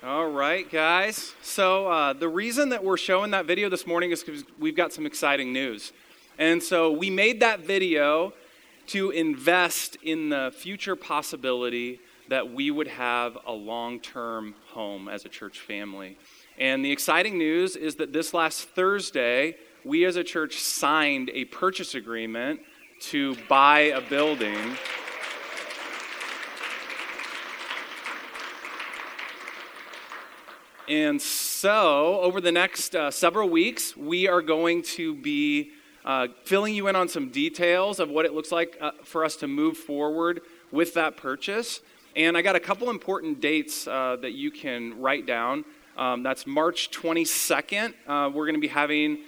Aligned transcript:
All 0.00 0.30
right, 0.30 0.70
guys. 0.70 1.34
So, 1.42 1.88
uh, 1.88 2.12
the 2.12 2.28
reason 2.28 2.68
that 2.68 2.84
we're 2.84 2.96
showing 2.96 3.32
that 3.32 3.46
video 3.46 3.68
this 3.68 3.84
morning 3.84 4.12
is 4.12 4.22
because 4.22 4.44
we've 4.56 4.76
got 4.76 4.92
some 4.92 5.06
exciting 5.06 5.52
news. 5.52 5.92
And 6.38 6.62
so, 6.62 6.92
we 6.92 7.10
made 7.10 7.40
that 7.40 7.60
video 7.66 8.32
to 8.88 9.10
invest 9.10 9.96
in 10.04 10.28
the 10.28 10.54
future 10.56 10.94
possibility 10.94 11.98
that 12.28 12.52
we 12.52 12.70
would 12.70 12.86
have 12.86 13.38
a 13.44 13.50
long 13.50 13.98
term 13.98 14.54
home 14.68 15.08
as 15.08 15.24
a 15.24 15.28
church 15.28 15.58
family. 15.58 16.16
And 16.58 16.84
the 16.84 16.92
exciting 16.92 17.36
news 17.36 17.74
is 17.74 17.96
that 17.96 18.12
this 18.12 18.32
last 18.32 18.68
Thursday, 18.68 19.56
we 19.84 20.04
as 20.04 20.14
a 20.14 20.22
church 20.22 20.60
signed 20.60 21.28
a 21.34 21.46
purchase 21.46 21.96
agreement 21.96 22.60
to 23.00 23.34
buy 23.48 23.80
a 23.80 24.00
building. 24.00 24.76
And 30.88 31.20
so, 31.20 32.18
over 32.20 32.40
the 32.40 32.50
next 32.50 32.96
uh, 32.96 33.10
several 33.10 33.50
weeks, 33.50 33.94
we 33.94 34.26
are 34.26 34.40
going 34.40 34.80
to 34.94 35.14
be 35.14 35.72
uh, 36.02 36.28
filling 36.44 36.74
you 36.74 36.88
in 36.88 36.96
on 36.96 37.08
some 37.08 37.28
details 37.28 38.00
of 38.00 38.08
what 38.08 38.24
it 38.24 38.32
looks 38.32 38.50
like 38.50 38.78
uh, 38.80 38.92
for 39.04 39.22
us 39.22 39.36
to 39.36 39.46
move 39.46 39.76
forward 39.76 40.40
with 40.72 40.94
that 40.94 41.18
purchase. 41.18 41.80
And 42.16 42.38
I 42.38 42.42
got 42.42 42.56
a 42.56 42.60
couple 42.60 42.88
important 42.88 43.42
dates 43.42 43.86
uh, 43.86 44.16
that 44.22 44.32
you 44.32 44.50
can 44.50 44.98
write 44.98 45.26
down. 45.26 45.66
Um, 45.98 46.22
that's 46.22 46.46
March 46.46 46.90
22nd. 46.90 47.92
Uh, 48.06 48.30
we're 48.30 48.46
going 48.46 48.54
to 48.54 48.60
be 48.60 48.68
having 48.68 49.18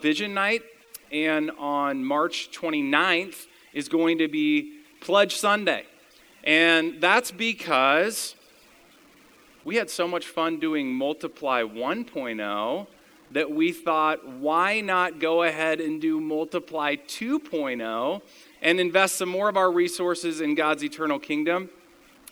vision 0.00 0.32
night. 0.32 0.62
And 1.12 1.50
on 1.58 2.02
March 2.02 2.48
29th 2.50 3.46
is 3.74 3.90
going 3.90 4.18
to 4.18 4.28
be 4.28 4.78
Pledge 5.02 5.36
Sunday. 5.36 5.84
And 6.44 6.98
that's 6.98 7.30
because 7.30 8.36
we 9.64 9.76
had 9.76 9.88
so 9.88 10.06
much 10.06 10.26
fun 10.26 10.58
doing 10.58 10.92
Multiply 10.94 11.62
1.0 11.62 12.86
that 13.30 13.50
we 13.50 13.72
thought, 13.72 14.26
why 14.26 14.80
not 14.80 15.18
go 15.18 15.42
ahead 15.42 15.80
and 15.80 16.00
do 16.00 16.20
Multiply 16.20 16.96
2.0 16.96 18.22
and 18.62 18.80
invest 18.80 19.16
some 19.16 19.28
more 19.28 19.48
of 19.48 19.56
our 19.56 19.72
resources 19.72 20.40
in 20.40 20.54
God's 20.54 20.84
eternal 20.84 21.18
kingdom? 21.18 21.70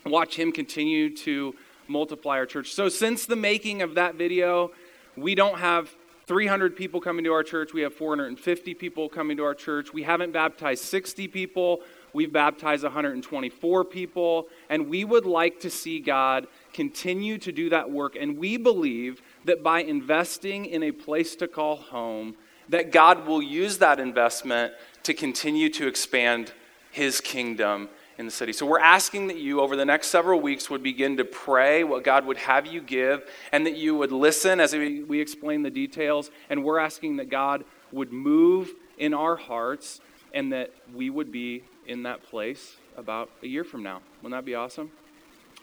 Watch 0.05 0.39
Him 0.39 0.53
continue 0.53 1.15
to 1.19 1.55
multiply 1.89 2.37
our 2.37 2.47
church. 2.47 2.73
So, 2.73 2.89
since 2.89 3.27
the 3.27 3.37
making 3.37 3.83
of 3.83 3.95
that 3.95 4.17
video, 4.17 4.71
we 5.17 5.35
don't 5.35 5.59
have 5.59 5.95
300 6.27 6.77
people 6.77 7.01
coming 7.01 7.25
to 7.25 7.33
our 7.33 7.43
church. 7.43 7.73
We 7.73 7.83
have 7.83 7.95
450 7.95 8.75
people 8.75 9.09
coming 9.09 9.37
to 9.37 9.45
our 9.45 9.55
church. 9.55 9.93
We 9.93 10.03
haven't 10.03 10.33
baptized 10.33 10.85
60 10.85 11.29
people. 11.29 11.81
We've 12.13 12.33
baptized 12.33 12.85
124 12.85 13.85
people. 13.85 14.49
And 14.69 14.89
we 14.89 15.05
would 15.05 15.27
like 15.27 15.61
to 15.61 15.71
see 15.71 15.99
God 15.99 16.47
continue 16.73 17.39
to 17.39 17.53
do 17.53 17.69
that 17.71 17.91
work. 17.91 18.17
And 18.17 18.39
we 18.39 18.57
believe 18.57 19.23
that 19.45 19.63
by 19.63 19.83
investing 19.83 20.65
in 20.65 20.83
a 20.83 20.93
place 20.93 21.37
to 21.37 21.49
call 21.49 21.77
home, 21.77 22.37
that 22.69 22.93
God 22.93 23.27
will 23.27 23.43
use 23.43 23.79
that 23.79 24.01
investment 24.01 24.73
to 25.03 25.15
continue 25.15 25.69
to 25.71 25.87
expand 25.87 26.53
his 26.91 27.21
kingdom 27.21 27.89
in 28.19 28.27
the 28.27 28.33
city. 28.33 28.53
So 28.53 28.67
we're 28.67 28.79
asking 28.79 29.29
that 29.29 29.39
you, 29.39 29.61
over 29.61 29.75
the 29.75 29.85
next 29.85 30.09
several 30.09 30.41
weeks, 30.41 30.71
would 30.71 30.83
begin 30.83 31.17
to 31.17 31.25
pray 31.25 31.83
what 31.85 32.05
God 32.05 32.27
would 32.27 32.37
have 32.37 32.67
you 32.67 32.81
give, 32.81 33.29
and 33.51 33.67
that 33.67 33.77
you 33.77 33.97
would 33.97 34.13
listen 34.13 34.61
as 34.61 34.75
we, 34.75 35.03
we 35.03 35.21
explain 35.21 35.63
the 35.63 35.71
details. 35.71 36.31
And 36.51 36.63
we're 36.63 36.79
asking 36.79 37.17
that 37.17 37.31
God 37.31 37.65
would 37.91 38.13
move 38.13 38.71
in 38.99 39.15
our 39.15 39.37
hearts 39.37 40.01
and 40.33 40.53
that 40.53 40.71
we 40.95 41.11
would 41.11 41.33
be 41.33 41.65
in 41.87 42.05
that 42.05 42.23
place 42.23 42.77
about 42.97 43.31
a 43.43 43.47
year 43.47 43.65
from 43.65 43.83
now. 43.83 44.01
Wouldn't 44.23 44.39
that 44.39 44.47
be 44.47 44.55
awesome? 44.55 44.93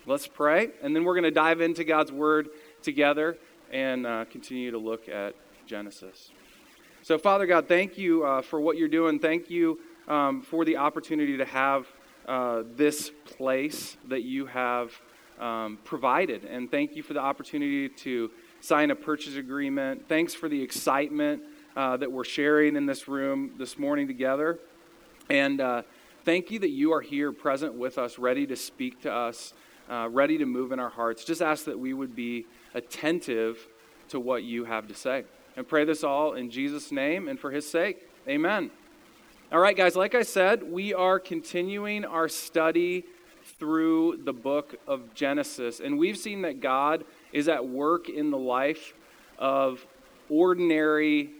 Let's 0.09 0.25
pray, 0.25 0.71
and 0.81 0.95
then 0.95 1.03
we're 1.03 1.13
going 1.13 1.25
to 1.25 1.29
dive 1.29 1.61
into 1.61 1.83
God's 1.83 2.11
Word 2.11 2.49
together 2.81 3.37
and 3.71 4.07
uh, 4.07 4.25
continue 4.25 4.71
to 4.71 4.79
look 4.79 5.07
at 5.07 5.35
Genesis. 5.67 6.31
So, 7.03 7.19
Father 7.19 7.45
God, 7.45 7.67
thank 7.67 7.95
you 7.95 8.25
uh, 8.25 8.41
for 8.41 8.59
what 8.59 8.75
you're 8.75 8.87
doing. 8.87 9.19
Thank 9.19 9.51
you 9.51 9.79
um, 10.07 10.41
for 10.41 10.65
the 10.65 10.77
opportunity 10.77 11.37
to 11.37 11.45
have 11.45 11.85
uh, 12.27 12.63
this 12.75 13.11
place 13.23 13.97
that 14.07 14.23
you 14.23 14.47
have 14.47 14.99
um, 15.39 15.77
provided. 15.83 16.43
And 16.43 16.71
thank 16.71 16.95
you 16.95 17.03
for 17.03 17.13
the 17.13 17.21
opportunity 17.21 17.87
to 17.87 18.31
sign 18.61 18.89
a 18.89 18.95
purchase 18.95 19.35
agreement. 19.35 20.09
Thanks 20.09 20.33
for 20.33 20.49
the 20.49 20.59
excitement 20.59 21.43
uh, 21.75 21.97
that 21.97 22.11
we're 22.11 22.23
sharing 22.23 22.75
in 22.75 22.87
this 22.87 23.07
room 23.07 23.51
this 23.59 23.77
morning 23.77 24.07
together. 24.07 24.57
And 25.29 25.61
uh, 25.61 25.83
thank 26.25 26.49
you 26.49 26.57
that 26.57 26.71
you 26.71 26.93
are 26.93 27.01
here 27.01 27.31
present 27.31 27.75
with 27.75 27.99
us, 27.99 28.17
ready 28.17 28.47
to 28.47 28.55
speak 28.55 29.03
to 29.03 29.13
us 29.13 29.53
uh, 29.89 30.07
ready 30.09 30.37
to 30.37 30.45
move 30.45 30.71
in 30.71 30.79
our 30.79 30.89
hearts. 30.89 31.23
Just 31.23 31.41
ask 31.41 31.65
that 31.65 31.77
we 31.77 31.93
would 31.93 32.15
be 32.15 32.45
attentive 32.73 33.67
to 34.09 34.19
what 34.19 34.43
you 34.43 34.65
have 34.65 34.87
to 34.87 34.93
say. 34.93 35.23
And 35.57 35.67
pray 35.67 35.83
this 35.83 36.03
all 36.03 36.33
in 36.33 36.51
Jesus' 36.51 36.91
name 36.91 37.27
and 37.27 37.39
for 37.39 37.51
his 37.51 37.69
sake. 37.69 38.07
Amen. 38.27 38.71
All 39.51 39.59
right, 39.59 39.75
guys, 39.75 39.95
like 39.95 40.13
I 40.13 40.21
said, 40.21 40.63
we 40.63 40.93
are 40.93 41.19
continuing 41.19 42.05
our 42.05 42.29
study 42.29 43.05
through 43.57 44.21
the 44.23 44.33
book 44.33 44.75
of 44.87 45.13
Genesis. 45.15 45.79
And 45.79 45.97
we've 45.97 46.17
seen 46.17 46.43
that 46.43 46.61
God 46.61 47.03
is 47.33 47.47
at 47.47 47.67
work 47.67 48.09
in 48.09 48.29
the 48.29 48.37
life 48.37 48.93
of 49.39 49.85
ordinary 50.29 51.31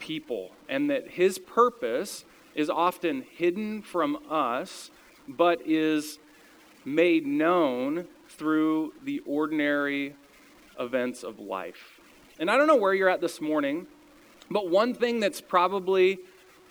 people, 0.00 0.50
and 0.68 0.90
that 0.90 1.08
his 1.10 1.38
purpose 1.38 2.24
is 2.54 2.68
often 2.68 3.24
hidden 3.36 3.82
from 3.82 4.18
us, 4.28 4.90
but 5.28 5.60
is 5.64 6.18
made 6.84 7.26
known 7.26 8.06
through 8.28 8.92
the 9.04 9.20
ordinary 9.20 10.14
events 10.78 11.22
of 11.22 11.38
life. 11.38 12.00
And 12.38 12.50
I 12.50 12.56
don't 12.56 12.66
know 12.66 12.76
where 12.76 12.94
you're 12.94 13.08
at 13.08 13.20
this 13.20 13.40
morning, 13.40 13.86
but 14.50 14.68
one 14.68 14.94
thing 14.94 15.20
that's 15.20 15.40
probably 15.40 16.18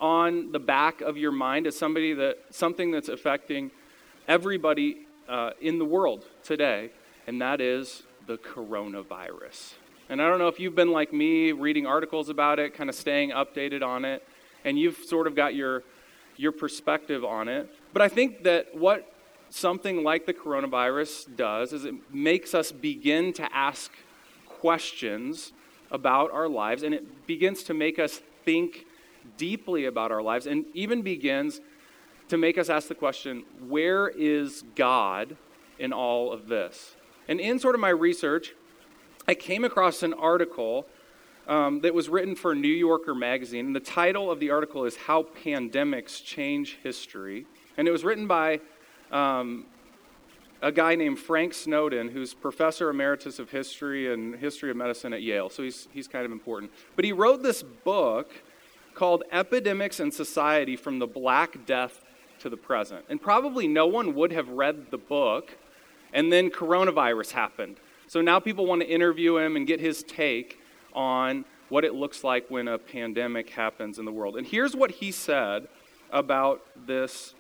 on 0.02 0.52
the 0.52 0.60
back 0.60 1.02
of 1.02 1.18
your 1.18 1.32
mind 1.32 1.66
is 1.66 1.78
somebody 1.78 2.14
that 2.14 2.38
something 2.50 2.92
that's 2.92 3.08
affecting 3.08 3.72
everybody 4.28 5.08
uh, 5.30 5.52
in 5.62 5.80
the 5.80 5.86
world 5.86 6.26
today, 6.44 6.92
and 7.28 7.42
that 7.42 7.62
is 7.62 8.04
the 8.28 8.38
coronavirus. 8.38 9.74
And 10.10 10.22
I 10.22 10.30
don't 10.30 10.40
know 10.40 10.50
if 10.50 10.60
you've 10.60 10.76
been 10.76 10.92
like 10.92 11.14
me, 11.14 11.54
reading 11.54 11.88
articles 11.88 12.30
about 12.30 12.60
it, 12.60 12.74
kind 12.74 12.90
of 12.90 12.96
staying 12.96 13.32
updated 13.32 13.82
on 13.82 14.04
it, 14.04 14.28
and 14.66 14.78
you've 14.78 14.98
sort 14.98 15.28
of 15.28 15.36
got 15.36 15.56
your 15.56 15.84
your 16.36 16.52
perspective 16.52 17.24
on 17.24 17.48
it. 17.48 17.70
But 17.94 18.02
I 18.02 18.10
think 18.10 18.44
that 18.44 18.76
what 18.76 19.13
something 19.54 20.04
like 20.04 20.26
the 20.26 20.34
coronavirus 20.34 21.36
does 21.36 21.74
is 21.74 21.86
it 21.86 21.94
makes 22.12 22.56
us 22.56 22.72
begin 22.72 23.32
to 23.34 23.56
ask 23.56 23.92
questions 24.48 25.54
about 25.92 26.32
our 26.32 26.50
lives, 26.50 26.82
and 26.82 26.94
it 26.94 27.28
begins 27.28 27.62
to 27.64 27.74
make 27.74 28.00
us 28.00 28.20
think 28.44 28.86
deeply 29.38 29.86
about 29.86 30.12
our 30.12 30.24
lives, 30.24 30.48
and 30.48 30.66
even 30.74 31.04
begins 31.04 31.62
to 32.30 32.38
make 32.38 32.58
us 32.58 32.70
ask 32.70 32.88
the 32.88 32.96
question 32.96 33.44
where 33.68 34.08
is 34.08 34.64
God 34.76 35.38
in 35.78 35.94
all 35.94 36.32
of 36.32 36.48
this? 36.48 36.96
And 37.28 37.40
in 37.40 37.60
sort 37.60 37.76
of 37.76 37.82
my 37.82 37.90
research, 37.90 38.54
I 39.28 39.36
came 39.36 39.64
across 39.64 40.02
an 40.02 40.14
article 40.14 40.88
um, 41.48 41.82
that 41.82 41.94
was 41.94 42.10
written 42.10 42.36
for 42.36 42.56
New 42.56 42.68
Yorker 42.68 43.14
magazine. 43.14 43.68
And 43.68 43.76
the 43.76 43.82
title 43.82 44.32
of 44.32 44.40
the 44.40 44.50
article 44.50 44.86
is 44.86 44.96
How 44.96 45.24
Pandemics 45.46 46.24
Change 46.24 46.80
History. 46.82 47.46
And 47.78 47.88
it 47.88 47.92
was 47.92 48.04
written 48.04 48.28
by 48.28 48.62
um, 49.14 49.66
a 50.62 50.72
guy 50.72 50.96
named 50.96 51.20
Frank 51.20 51.54
Snowden, 51.54 52.10
who's 52.10 52.34
professor 52.34 52.90
emeritus 52.90 53.38
of 53.38 53.52
history 53.52 54.12
and 54.12 54.36
history 54.36 54.72
of 54.72 54.78
medicine 54.78 55.14
at 55.14 55.22
Yale. 55.22 55.50
So 55.50 55.62
he's, 55.64 55.88
he's 55.92 56.08
kind 56.08 56.26
of 56.26 56.32
important. 56.32 56.72
But 56.96 57.06
he 57.06 57.12
wrote 57.12 57.44
this 57.44 57.64
book 57.64 58.32
called 58.94 59.24
Epidemics 59.32 60.00
and 60.00 60.14
Society 60.14 60.76
From 60.76 61.00
the 61.00 61.08
Black 61.08 61.66
Death 61.66 62.04
to 62.40 62.50
the 62.50 62.58
Present. 62.58 63.06
And 63.10 63.22
probably 63.22 63.68
no 63.68 63.88
one 63.88 64.16
would 64.16 64.32
have 64.32 64.50
read 64.50 64.90
the 64.90 64.98
book, 64.98 65.58
and 66.14 66.32
then 66.32 66.50
coronavirus 66.50 67.32
happened. 67.32 67.78
So 68.08 68.22
now 68.22 68.40
people 68.40 68.66
want 68.66 68.82
to 68.82 68.88
interview 68.88 69.38
him 69.38 69.56
and 69.56 69.68
get 69.68 69.80
his 69.80 70.04
take 70.04 70.60
on 70.94 71.46
what 71.70 71.84
it 71.84 71.94
looks 71.94 72.24
like 72.24 72.50
when 72.50 72.68
a 72.68 72.78
pandemic 72.78 73.50
happens 73.50 74.00
in 74.00 74.06
the 74.06 74.12
world. 74.12 74.38
And 74.38 74.46
here's 74.46 74.76
what 74.76 74.92
he 74.92 75.12
said 75.12 75.68
about 76.12 76.62
this 76.88 77.34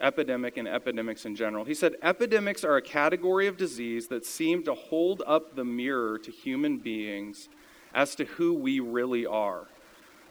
epidemic 0.00 0.56
and 0.56 0.66
epidemics 0.68 1.24
in 1.24 1.34
general. 1.36 1.64
He 1.64 1.74
said, 1.74 1.96
Epidemics 2.02 2.64
are 2.64 2.76
a 2.76 2.82
category 2.82 3.46
of 3.46 3.56
disease 3.56 4.08
that 4.08 4.24
seem 4.24 4.62
to 4.64 4.74
hold 4.74 5.22
up 5.26 5.54
the 5.54 5.64
mirror 5.64 6.18
to 6.18 6.30
human 6.30 6.78
beings 6.78 7.48
as 7.94 8.14
to 8.16 8.24
who 8.24 8.54
we 8.54 8.80
really 8.80 9.26
are. 9.26 9.66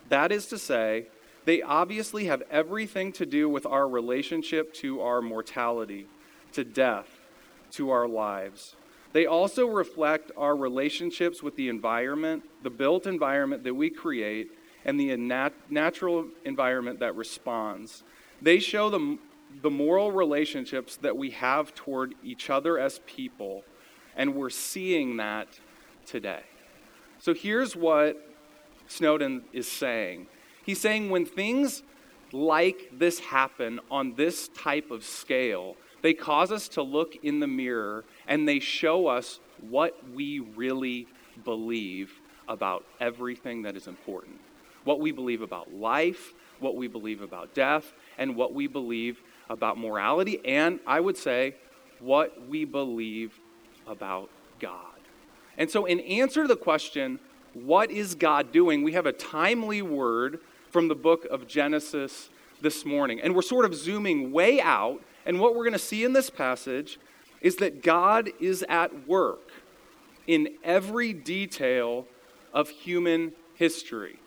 That 0.09 0.31
is 0.31 0.47
to 0.47 0.57
say, 0.57 1.07
they 1.45 1.61
obviously 1.61 2.25
have 2.25 2.43
everything 2.51 3.11
to 3.13 3.25
do 3.25 3.49
with 3.49 3.65
our 3.65 3.87
relationship 3.87 4.73
to 4.75 5.01
our 5.01 5.21
mortality, 5.21 6.07
to 6.53 6.63
death, 6.63 7.07
to 7.71 7.89
our 7.91 8.07
lives. 8.07 8.75
They 9.13 9.25
also 9.25 9.65
reflect 9.65 10.31
our 10.37 10.55
relationships 10.55 11.41
with 11.41 11.55
the 11.55 11.69
environment, 11.69 12.43
the 12.61 12.69
built 12.69 13.07
environment 13.07 13.63
that 13.63 13.73
we 13.73 13.89
create, 13.89 14.51
and 14.85 14.99
the 14.99 15.15
nat- 15.17 15.53
natural 15.69 16.27
environment 16.45 16.99
that 16.99 17.15
responds. 17.15 18.03
They 18.41 18.59
show 18.59 18.89
the 18.89 19.17
the 19.61 19.69
moral 19.69 20.11
relationships 20.11 20.97
that 20.97 21.17
we 21.17 21.31
have 21.31 21.73
toward 21.73 22.15
each 22.23 22.49
other 22.49 22.77
as 22.77 22.99
people 23.05 23.63
And 24.15 24.35
we're 24.35 24.49
seeing 24.49 25.17
that 25.17 25.47
today. 26.05 26.41
So 27.19 27.33
here's 27.33 27.75
what 27.75 28.17
Snowden 28.87 29.43
is 29.53 29.71
saying 29.71 30.27
He's 30.65 30.79
saying 30.79 31.09
when 31.09 31.25
things 31.25 31.83
like 32.31 32.91
this 32.93 33.19
happen 33.19 33.79
on 33.89 34.15
this 34.15 34.49
type 34.49 34.91
of 34.91 35.03
scale, 35.03 35.75
they 36.01 36.13
cause 36.13 36.51
us 36.51 36.67
to 36.69 36.81
look 36.83 37.15
in 37.23 37.39
the 37.39 37.47
mirror 37.47 38.03
and 38.27 38.47
they 38.47 38.59
show 38.59 39.07
us 39.07 39.39
what 39.69 39.97
we 40.13 40.39
really 40.39 41.07
believe 41.43 42.19
about 42.47 42.85
everything 42.99 43.63
that 43.63 43.75
is 43.75 43.87
important. 43.87 44.39
What 44.83 44.99
we 44.99 45.11
believe 45.11 45.41
about 45.41 45.73
life, 45.73 46.33
what 46.59 46.75
we 46.75 46.87
believe 46.87 47.21
about 47.21 47.53
death, 47.53 47.93
and 48.17 48.35
what 48.35 48.53
we 48.53 48.67
believe 48.67 49.21
about 49.49 49.77
morality, 49.77 50.39
and 50.45 50.79
I 50.85 50.99
would 50.99 51.17
say, 51.17 51.55
what 51.99 52.47
we 52.47 52.65
believe 52.65 53.39
about 53.87 54.29
God. 54.59 54.85
And 55.57 55.69
so, 55.69 55.85
in 55.85 55.99
answer 56.01 56.43
to 56.43 56.47
the 56.47 56.55
question, 56.55 57.19
what 57.53 57.91
is 57.91 58.15
God 58.15 58.51
doing? 58.51 58.83
We 58.83 58.93
have 58.93 59.05
a 59.05 59.11
timely 59.11 59.81
word 59.81 60.39
from 60.69 60.87
the 60.87 60.95
book 60.95 61.25
of 61.25 61.47
Genesis 61.47 62.29
this 62.61 62.85
morning. 62.85 63.19
And 63.19 63.35
we're 63.35 63.41
sort 63.41 63.65
of 63.65 63.73
zooming 63.73 64.31
way 64.31 64.61
out. 64.61 65.01
And 65.25 65.39
what 65.39 65.55
we're 65.55 65.63
going 65.63 65.73
to 65.73 65.79
see 65.79 66.03
in 66.03 66.13
this 66.13 66.29
passage 66.29 66.99
is 67.41 67.57
that 67.57 67.83
God 67.83 68.29
is 68.39 68.63
at 68.69 69.07
work 69.07 69.51
in 70.27 70.49
every 70.63 71.13
detail 71.13 72.05
of 72.53 72.69
human 72.69 73.33
history. 73.55 74.19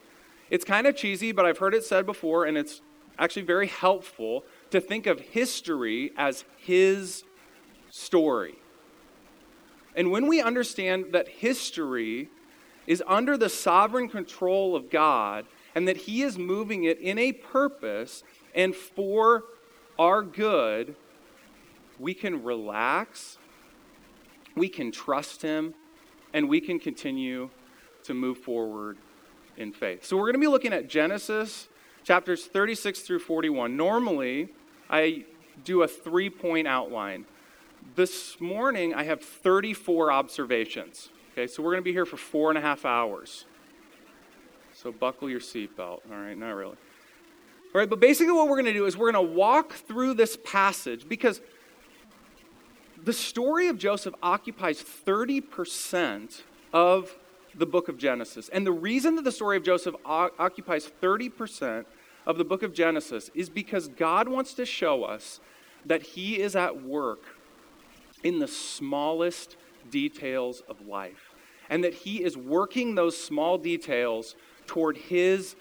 It's 0.50 0.64
kind 0.64 0.86
of 0.86 0.96
cheesy, 0.96 1.32
but 1.32 1.46
I've 1.46 1.58
heard 1.58 1.74
it 1.74 1.84
said 1.84 2.04
before, 2.06 2.44
and 2.44 2.58
it's 2.58 2.80
actually 3.18 3.42
very 3.42 3.68
helpful 3.68 4.44
to 4.72 4.80
think 4.80 5.06
of 5.06 5.20
history 5.20 6.10
as 6.16 6.44
His 6.56 7.24
story. 7.90 8.56
And 9.94 10.10
when 10.10 10.26
we 10.26 10.40
understand 10.40 11.06
that 11.12 11.28
history 11.28 12.28
is 12.86 13.02
under 13.06 13.36
the 13.36 13.48
sovereign 13.48 14.08
control 14.08 14.74
of 14.74 14.90
God 14.90 15.44
and 15.74 15.86
that 15.86 15.96
He 15.98 16.22
is 16.22 16.38
moving 16.38 16.84
it 16.84 16.98
in 16.98 17.18
a 17.18 17.32
purpose 17.32 18.24
and 18.54 18.74
for 18.74 19.44
our 19.98 20.22
good, 20.22 20.96
we 21.98 22.14
can 22.14 22.42
relax, 22.42 23.38
we 24.56 24.68
can 24.68 24.90
trust 24.90 25.42
Him, 25.42 25.74
and 26.32 26.48
we 26.48 26.60
can 26.60 26.78
continue 26.78 27.50
to 28.04 28.14
move 28.14 28.38
forward 28.38 28.96
in 29.56 29.72
faith. 29.72 30.04
So 30.04 30.16
we're 30.16 30.24
going 30.24 30.34
to 30.34 30.40
be 30.40 30.46
looking 30.46 30.72
at 30.72 30.88
Genesis 30.88 31.68
chapters 32.04 32.46
36 32.46 33.00
through 33.00 33.20
41. 33.20 33.76
Normally, 33.76 34.48
I 34.92 35.24
do 35.64 35.82
a 35.82 35.88
three 35.88 36.30
point 36.30 36.68
outline. 36.68 37.24
This 37.96 38.40
morning, 38.40 38.94
I 38.94 39.02
have 39.04 39.22
34 39.22 40.12
observations. 40.12 41.08
Okay, 41.32 41.46
so 41.46 41.62
we're 41.62 41.72
going 41.72 41.82
to 41.82 41.84
be 41.84 41.92
here 41.92 42.06
for 42.06 42.18
four 42.18 42.50
and 42.50 42.58
a 42.58 42.60
half 42.60 42.84
hours. 42.84 43.46
So 44.74 44.92
buckle 44.92 45.28
your 45.28 45.40
seatbelt. 45.40 45.78
All 45.78 46.00
right, 46.10 46.36
not 46.36 46.52
really. 46.52 46.76
All 47.74 47.78
right, 47.80 47.88
but 47.88 48.00
basically, 48.00 48.34
what 48.34 48.48
we're 48.48 48.56
going 48.56 48.66
to 48.66 48.72
do 48.74 48.84
is 48.84 48.96
we're 48.96 49.10
going 49.10 49.26
to 49.26 49.32
walk 49.32 49.72
through 49.72 50.14
this 50.14 50.36
passage 50.44 51.08
because 51.08 51.40
the 53.02 53.14
story 53.14 53.68
of 53.68 53.78
Joseph 53.78 54.14
occupies 54.22 54.82
30% 54.82 56.42
of 56.72 57.16
the 57.54 57.66
book 57.66 57.88
of 57.88 57.98
Genesis. 57.98 58.48
And 58.50 58.66
the 58.66 58.72
reason 58.72 59.16
that 59.16 59.24
the 59.24 59.32
story 59.32 59.56
of 59.56 59.64
Joseph 59.64 59.94
o- 60.04 60.30
occupies 60.38 60.90
30% 61.02 61.84
of 62.26 62.38
the 62.38 62.44
book 62.44 62.62
of 62.62 62.72
Genesis 62.72 63.30
is 63.34 63.48
because 63.48 63.88
God 63.88 64.28
wants 64.28 64.54
to 64.54 64.66
show 64.66 65.04
us 65.04 65.40
that 65.84 66.02
He 66.02 66.40
is 66.40 66.54
at 66.54 66.82
work 66.82 67.22
in 68.22 68.38
the 68.38 68.48
smallest 68.48 69.56
details 69.90 70.62
of 70.68 70.86
life. 70.86 71.34
And 71.68 71.82
that 71.84 71.94
He 71.94 72.22
is 72.22 72.36
working 72.36 72.94
those 72.94 73.16
small 73.16 73.58
details 73.58 74.36
toward 74.66 74.96
His 74.96 75.56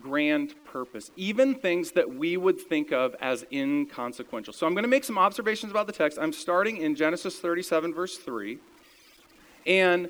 grand 0.00 0.54
purpose, 0.64 1.10
even 1.16 1.54
things 1.54 1.92
that 1.92 2.14
we 2.14 2.36
would 2.36 2.60
think 2.60 2.92
of 2.92 3.16
as 3.20 3.44
inconsequential. 3.50 4.52
So 4.52 4.66
I'm 4.66 4.74
going 4.74 4.84
to 4.84 4.88
make 4.88 5.04
some 5.04 5.18
observations 5.18 5.72
about 5.72 5.86
the 5.86 5.92
text. 5.92 6.18
I'm 6.20 6.32
starting 6.32 6.76
in 6.78 6.94
Genesis 6.94 7.38
37, 7.38 7.92
verse 7.92 8.16
3. 8.16 8.58
And 9.66 10.08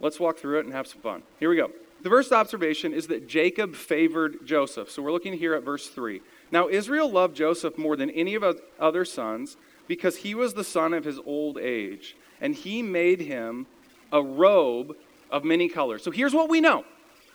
let's 0.00 0.20
walk 0.20 0.38
through 0.38 0.60
it 0.60 0.66
and 0.66 0.74
have 0.74 0.86
some 0.86 1.00
fun. 1.00 1.22
Here 1.40 1.48
we 1.48 1.56
go. 1.56 1.70
The 2.00 2.10
first 2.10 2.32
observation 2.32 2.92
is 2.92 3.08
that 3.08 3.26
Jacob 3.26 3.74
favored 3.74 4.46
Joseph. 4.46 4.90
So 4.90 5.02
we're 5.02 5.12
looking 5.12 5.32
here 5.32 5.54
at 5.54 5.64
verse 5.64 5.88
3. 5.88 6.20
Now, 6.52 6.68
Israel 6.68 7.10
loved 7.10 7.36
Joseph 7.36 7.76
more 7.76 7.96
than 7.96 8.10
any 8.10 8.34
of 8.34 8.42
his 8.42 8.56
other 8.78 9.04
sons 9.04 9.56
because 9.88 10.18
he 10.18 10.34
was 10.34 10.54
the 10.54 10.64
son 10.64 10.94
of 10.94 11.04
his 11.04 11.18
old 11.24 11.58
age, 11.58 12.16
and 12.40 12.54
he 12.54 12.82
made 12.82 13.20
him 13.20 13.66
a 14.12 14.22
robe 14.22 14.96
of 15.30 15.44
many 15.44 15.68
colors. 15.68 16.02
So 16.02 16.10
here's 16.10 16.34
what 16.34 16.48
we 16.48 16.60
know 16.60 16.84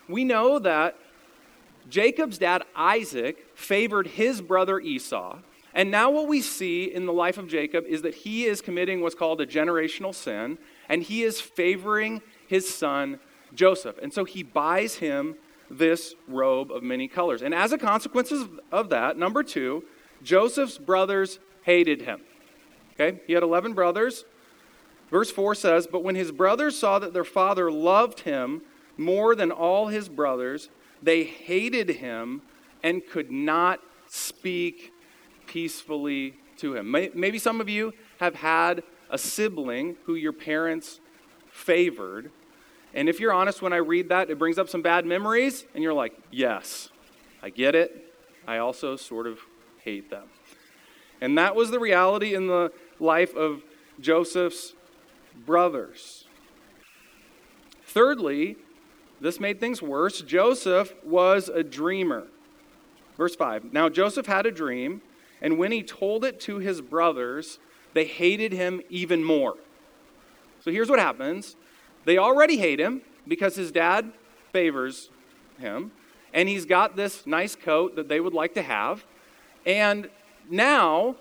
we 0.08 0.24
know 0.24 0.60
that 0.60 0.96
Jacob's 1.90 2.38
dad, 2.38 2.64
Isaac, 2.76 3.46
favored 3.56 4.08
his 4.08 4.42
brother 4.42 4.80
Esau. 4.80 5.40
And 5.76 5.90
now, 5.90 6.12
what 6.12 6.28
we 6.28 6.42
see 6.42 6.84
in 6.84 7.08
the 7.08 7.14
life 7.14 7.40
of 7.40 7.48
Jacob 7.48 7.86
is 7.88 8.04
that 8.04 8.14
he 8.14 8.46
is 8.46 8.62
committing 8.62 9.02
what's 9.02 9.16
called 9.16 9.42
a 9.42 9.48
generational 9.48 10.14
sin, 10.14 10.60
and 10.88 11.02
he 11.02 11.24
is 11.24 11.42
favoring 11.42 12.22
his 12.48 12.74
son 12.74 13.20
Joseph. 13.54 13.98
And 14.02 14.14
so 14.14 14.24
he 14.26 14.44
buys 14.44 14.96
him 14.96 15.36
this 15.70 16.16
robe 16.28 16.72
of 16.72 16.84
many 16.84 17.08
colors. 17.08 17.42
And 17.42 17.54
as 17.54 17.72
a 17.72 17.78
consequence 17.78 18.32
of 18.72 18.90
that, 18.90 19.18
number 19.18 19.44
two, 19.44 19.84
Joseph's 20.24 20.78
brothers 20.78 21.40
hated 21.64 22.02
him. 22.02 22.22
Okay? 22.94 23.20
He 23.26 23.34
had 23.34 23.44
11 23.44 23.74
brothers. 23.74 24.26
Verse 25.10 25.32
4 25.32 25.56
says, 25.56 25.88
But 25.88 26.04
when 26.04 26.16
his 26.16 26.32
brothers 26.32 26.78
saw 26.78 27.00
that 27.00 27.14
their 27.14 27.24
father 27.24 27.72
loved 27.72 28.22
him 28.22 28.62
more 28.98 29.36
than 29.36 29.52
all 29.52 29.88
his 29.88 30.10
brothers, 30.10 30.70
they 31.02 31.24
hated 31.24 31.90
him 31.90 32.42
and 32.84 33.06
could 33.06 33.32
not 33.32 33.80
speak 34.08 34.94
peacefully 35.48 36.36
to 36.58 36.76
him. 36.76 36.92
Maybe 36.92 37.40
some 37.40 37.60
of 37.60 37.70
you 37.70 37.94
have 38.20 38.36
had 38.36 38.84
a 39.10 39.18
sibling 39.18 39.98
who 40.06 40.16
your 40.16 40.34
parents 40.34 41.00
favored 41.50 42.32
and 42.94 43.10
if 43.10 43.20
you're 43.20 43.34
honest, 43.34 43.62
when 43.62 43.74
I 43.74 43.78
read 43.78 44.10
that, 44.10 44.30
it 44.30 44.38
brings 44.38 44.58
up 44.60 44.70
some 44.70 44.82
bad 44.82 45.06
memories, 45.06 45.66
and 45.74 45.84
you're 45.84 45.94
like, 45.94 46.16
yes, 46.32 46.90
I 47.42 47.50
get 47.50 47.76
it. 47.76 48.14
I 48.48 48.58
also 48.58 48.96
sort 48.96 49.26
of 49.26 49.40
hate 49.84 50.10
them. 50.10 50.28
And 51.22 51.38
that 51.38 51.56
was 51.56 51.72
the 51.72 51.80
reality 51.80 52.36
in 52.36 52.48
the 52.48 52.72
life 53.00 53.36
of 53.36 53.64
Joseph's 54.00 54.74
brothers. 55.46 56.26
Thirdly, 57.86 58.58
this 59.22 59.40
made 59.40 59.60
things 59.60 59.82
worse. 59.82 60.22
Joseph 60.22 60.94
was 61.04 61.50
a 61.50 61.64
dreamer. 61.64 62.28
Verse 63.18 63.36
5 63.36 63.72
Now 63.72 63.90
Joseph 63.90 64.26
had 64.26 64.46
a 64.46 64.52
dream, 64.52 65.02
and 65.42 65.58
when 65.58 65.72
he 65.72 65.82
told 65.82 66.26
it 66.26 66.40
to 66.42 66.58
his 66.58 66.82
brothers, 66.82 67.60
they 67.94 68.06
hated 68.06 68.52
him 68.52 68.82
even 68.90 69.24
more. 69.24 69.56
So 70.62 70.72
here's 70.72 70.90
what 70.90 71.00
happens 71.00 71.56
they 72.06 72.18
already 72.18 72.58
hate 72.58 72.80
him 72.80 73.02
because 73.28 73.56
his 73.56 73.72
dad 73.72 74.12
favors 74.52 75.10
him, 75.58 75.92
and 76.34 76.50
he's 76.50 76.66
got 76.66 76.96
this 76.96 77.26
nice 77.26 77.56
coat 77.56 77.96
that 77.96 78.10
they 78.10 78.20
would 78.20 78.34
like 78.34 78.54
to 78.56 78.62
have. 78.62 79.06
And 79.66 80.10
now 80.50 81.16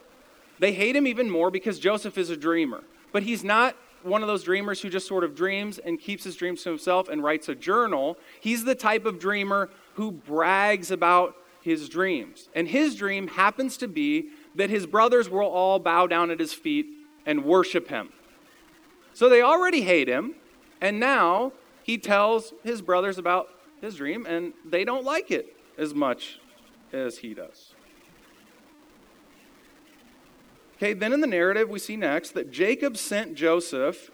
they 0.58 0.72
hate 0.72 0.96
him 0.96 1.06
even 1.06 1.30
more 1.30 1.50
because 1.50 1.78
Joseph 1.78 2.18
is 2.18 2.30
a 2.30 2.36
dreamer. 2.36 2.82
But 3.12 3.22
he's 3.22 3.44
not 3.44 3.76
one 4.02 4.22
of 4.22 4.28
those 4.28 4.42
dreamers 4.42 4.80
who 4.80 4.90
just 4.90 5.06
sort 5.06 5.24
of 5.24 5.34
dreams 5.34 5.78
and 5.78 6.00
keeps 6.00 6.24
his 6.24 6.34
dreams 6.36 6.62
to 6.62 6.70
himself 6.70 7.08
and 7.08 7.22
writes 7.22 7.48
a 7.48 7.54
journal. 7.54 8.16
He's 8.40 8.64
the 8.64 8.74
type 8.74 9.04
of 9.04 9.18
dreamer 9.18 9.70
who 9.94 10.10
brags 10.10 10.90
about 10.90 11.36
his 11.60 11.88
dreams. 11.88 12.48
And 12.54 12.66
his 12.66 12.96
dream 12.96 13.28
happens 13.28 13.76
to 13.78 13.88
be 13.88 14.30
that 14.56 14.70
his 14.70 14.86
brothers 14.86 15.28
will 15.28 15.46
all 15.46 15.78
bow 15.78 16.06
down 16.06 16.30
at 16.30 16.40
his 16.40 16.52
feet 16.52 16.86
and 17.24 17.44
worship 17.44 17.88
him. 17.88 18.10
So 19.14 19.28
they 19.28 19.42
already 19.42 19.82
hate 19.82 20.08
him. 20.08 20.34
And 20.82 20.98
now 20.98 21.52
he 21.84 21.96
tells 21.96 22.52
his 22.64 22.82
brothers 22.82 23.16
about 23.16 23.48
his 23.80 23.94
dream, 23.94 24.26
and 24.26 24.52
they 24.64 24.84
don't 24.84 25.04
like 25.04 25.30
it 25.30 25.56
as 25.78 25.94
much 25.94 26.40
as 26.92 27.18
he 27.18 27.32
does. 27.32 27.74
Okay, 30.76 30.92
then 30.92 31.12
in 31.12 31.20
the 31.20 31.28
narrative, 31.28 31.70
we 31.70 31.78
see 31.78 31.96
next 31.96 32.32
that 32.32 32.50
Jacob 32.50 32.96
sent 32.96 33.36
Joseph 33.36 34.10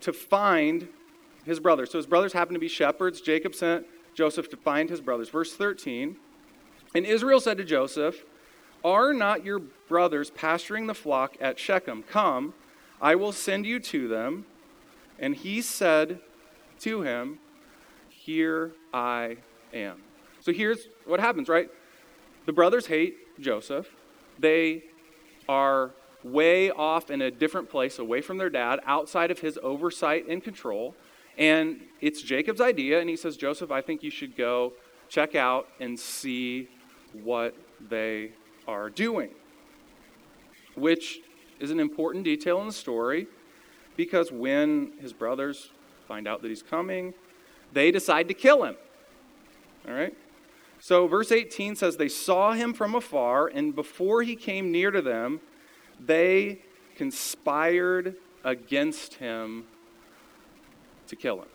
to 0.00 0.12
find 0.12 0.88
his 1.44 1.58
brothers. 1.58 1.90
So 1.90 1.98
his 1.98 2.06
brothers 2.06 2.32
happen 2.32 2.54
to 2.54 2.60
be 2.60 2.68
shepherds. 2.68 3.20
Jacob 3.20 3.56
sent 3.56 3.84
Joseph 4.14 4.48
to 4.50 4.56
find 4.56 4.88
his 4.88 5.00
brothers. 5.00 5.28
Verse 5.28 5.54
13 5.54 6.16
And 6.94 7.04
Israel 7.04 7.40
said 7.40 7.58
to 7.58 7.64
Joseph, 7.64 8.24
Are 8.84 9.12
not 9.12 9.44
your 9.44 9.58
brothers 9.88 10.30
pasturing 10.30 10.86
the 10.86 10.94
flock 10.94 11.36
at 11.40 11.58
Shechem? 11.58 12.04
Come, 12.04 12.54
I 13.00 13.16
will 13.16 13.32
send 13.32 13.66
you 13.66 13.80
to 13.80 14.06
them. 14.06 14.46
And 15.20 15.36
he 15.36 15.60
said 15.60 16.18
to 16.80 17.02
him, 17.02 17.38
Here 18.08 18.72
I 18.92 19.36
am. 19.72 20.02
So 20.40 20.52
here's 20.52 20.88
what 21.04 21.20
happens, 21.20 21.48
right? 21.48 21.68
The 22.46 22.52
brothers 22.52 22.86
hate 22.86 23.38
Joseph. 23.38 23.88
They 24.38 24.84
are 25.48 25.90
way 26.24 26.70
off 26.70 27.10
in 27.10 27.22
a 27.22 27.30
different 27.30 27.68
place, 27.68 27.98
away 27.98 28.22
from 28.22 28.38
their 28.38 28.50
dad, 28.50 28.80
outside 28.86 29.30
of 29.30 29.40
his 29.40 29.58
oversight 29.62 30.26
and 30.26 30.42
control. 30.42 30.94
And 31.36 31.82
it's 32.00 32.22
Jacob's 32.22 32.60
idea, 32.60 33.00
and 33.00 33.08
he 33.08 33.16
says, 33.16 33.36
Joseph, 33.36 33.70
I 33.70 33.82
think 33.82 34.02
you 34.02 34.10
should 34.10 34.36
go 34.36 34.72
check 35.08 35.34
out 35.34 35.68
and 35.80 35.98
see 35.98 36.68
what 37.12 37.54
they 37.88 38.32
are 38.66 38.88
doing. 38.88 39.30
Which 40.74 41.20
is 41.58 41.70
an 41.70 41.80
important 41.80 42.24
detail 42.24 42.60
in 42.60 42.66
the 42.68 42.72
story 42.72 43.26
because 44.00 44.32
when 44.32 44.92
his 44.98 45.12
brothers 45.12 45.68
find 46.08 46.26
out 46.26 46.40
that 46.40 46.48
he's 46.48 46.62
coming, 46.62 47.12
they 47.74 47.90
decide 47.90 48.28
to 48.28 48.32
kill 48.32 48.64
him. 48.64 48.74
All 49.86 49.92
right? 49.92 50.16
So, 50.78 51.06
verse 51.06 51.30
18 51.30 51.76
says, 51.76 51.98
They 51.98 52.08
saw 52.08 52.54
him 52.54 52.72
from 52.72 52.94
afar, 52.94 53.48
and 53.48 53.74
before 53.74 54.22
he 54.22 54.36
came 54.36 54.72
near 54.72 54.90
to 54.90 55.02
them, 55.02 55.42
they 56.02 56.62
conspired 56.96 58.16
against 58.42 59.16
him 59.16 59.64
to 61.08 61.14
kill 61.14 61.36
him. 61.36 61.48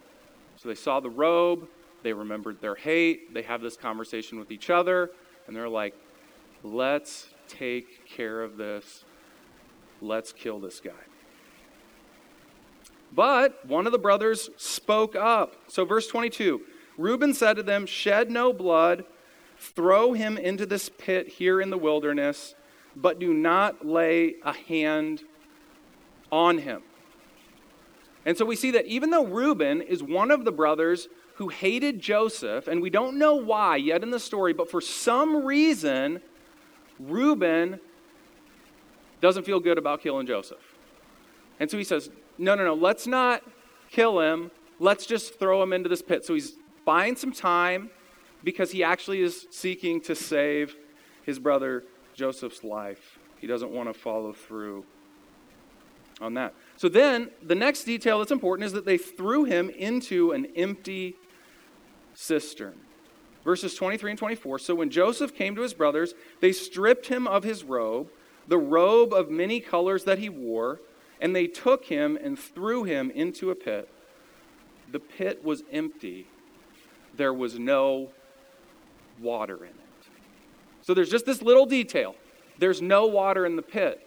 So, 0.58 0.70
they 0.70 0.76
saw 0.76 1.00
the 1.00 1.10
robe, 1.10 1.68
they 2.04 2.14
remembered 2.14 2.62
their 2.62 2.76
hate, 2.76 3.34
they 3.34 3.42
have 3.42 3.60
this 3.60 3.76
conversation 3.76 4.38
with 4.38 4.52
each 4.52 4.70
other, 4.70 5.10
and 5.48 5.56
they're 5.56 5.68
like, 5.68 5.96
Let's 6.64 7.28
take 7.48 8.06
care 8.06 8.44
of 8.44 8.56
this. 8.56 9.04
Let's 10.00 10.32
kill 10.32 10.60
this 10.60 10.80
guy. 10.80 10.92
But 13.16 13.66
one 13.66 13.86
of 13.86 13.94
the 13.94 13.98
brothers 13.98 14.50
spoke 14.58 15.16
up. 15.16 15.56
So, 15.68 15.86
verse 15.86 16.08
22 16.08 16.62
Reuben 16.98 17.34
said 17.34 17.56
to 17.56 17.64
them, 17.64 17.86
Shed 17.86 18.30
no 18.30 18.54
blood, 18.54 19.06
throw 19.58 20.14
him 20.14 20.38
into 20.38 20.66
this 20.66 20.90
pit 20.90 21.28
here 21.28 21.62
in 21.62 21.70
the 21.70 21.78
wilderness, 21.78 22.56
but 22.96 23.20
do 23.20 23.34
not 23.34 23.86
lay 23.86 24.36
a 24.44 24.54
hand 24.54 25.24
on 26.32 26.60
him. 26.60 26.82
And 28.26 28.38
so 28.38 28.46
we 28.46 28.56
see 28.56 28.72
that 28.72 28.86
even 28.86 29.12
though 29.12 29.26
Reuben 29.26 29.82
is 29.82 30.02
one 30.02 30.32
of 30.32 30.46
the 30.46 30.52
brothers 30.52 31.08
who 31.36 31.50
hated 31.50 32.00
Joseph, 32.00 32.68
and 32.68 32.82
we 32.82 32.90
don't 32.90 33.18
know 33.18 33.36
why 33.36 33.76
yet 33.76 34.04
in 34.04 34.10
the 34.10 34.20
story, 34.20 34.54
but 34.54 34.72
for 34.72 34.82
some 34.82 35.46
reason, 35.46 36.22
Reuben 37.00 37.80
doesn't 39.22 39.44
feel 39.44 39.60
good 39.60 39.78
about 39.78 40.02
killing 40.02 40.26
Joseph. 40.26 40.76
And 41.60 41.70
so 41.70 41.78
he 41.78 41.84
says, 41.84 42.10
No, 42.38 42.56
no, 42.56 42.64
no, 42.64 42.74
let's 42.74 43.08
not 43.08 43.44
kill 43.90 44.20
him. 44.20 44.52
Let's 44.80 45.06
just 45.06 45.40
throw 45.40 45.62
him 45.64 45.74
into 45.74 45.90
this 45.90 46.02
pit. 46.02 46.26
So 46.26 46.34
he's 46.34 46.54
buying 46.86 47.16
some 47.16 47.32
time 47.32 47.90
because 48.44 48.72
he 48.72 48.84
actually 48.84 49.22
is 49.22 49.48
seeking 49.52 50.02
to 50.02 50.16
save 50.16 50.76
his 51.24 51.40
brother 51.40 51.84
Joseph's 52.14 52.64
life. 52.64 53.20
He 53.40 53.48
doesn't 53.48 53.72
want 53.72 53.94
to 53.94 53.94
follow 53.94 54.34
through 54.34 54.86
on 56.22 56.34
that. 56.36 56.54
So 56.78 56.88
then, 56.88 57.30
the 57.42 57.56
next 57.56 57.84
detail 57.84 58.20
that's 58.20 58.32
important 58.32 58.66
is 58.66 58.74
that 58.74 58.86
they 58.86 58.98
threw 58.98 59.44
him 59.44 59.70
into 59.70 60.32
an 60.32 60.48
empty 60.56 61.16
cistern. 62.14 62.76
Verses 63.44 63.76
23 63.76 64.12
and 64.12 64.20
24. 64.20 64.60
So 64.60 64.76
when 64.76 64.90
Joseph 64.90 65.36
came 65.36 65.56
to 65.56 65.62
his 65.62 65.74
brothers, 65.74 66.14
they 66.42 66.52
stripped 66.52 67.08
him 67.08 67.28
of 67.28 67.44
his 67.44 67.64
robe 67.64 68.10
the 68.48 68.58
robe 68.58 69.14
of 69.14 69.30
many 69.30 69.60
colors 69.60 70.04
that 70.04 70.20
he 70.20 70.30
wore, 70.30 70.80
and 71.22 71.36
they 71.36 71.48
took 71.48 71.86
him 71.86 72.18
and 72.22 72.38
threw 72.38 72.84
him 72.84 73.12
into 73.12 73.50
a 73.52 73.56
pit. 73.56 73.90
The 74.92 75.00
pit 75.00 75.44
was 75.44 75.64
empty, 75.72 76.28
there 77.16 77.34
was 77.34 77.58
no 77.58 78.10
water 79.20 79.58
in 79.58 79.70
it. 79.70 79.76
So 80.82 80.94
there's 80.94 81.10
just 81.10 81.26
this 81.26 81.42
little 81.42 81.66
detail 81.66 82.16
there's 82.58 82.82
no 82.82 83.06
water 83.06 83.46
in 83.46 83.56
the 83.56 83.62
pit. 83.62 84.02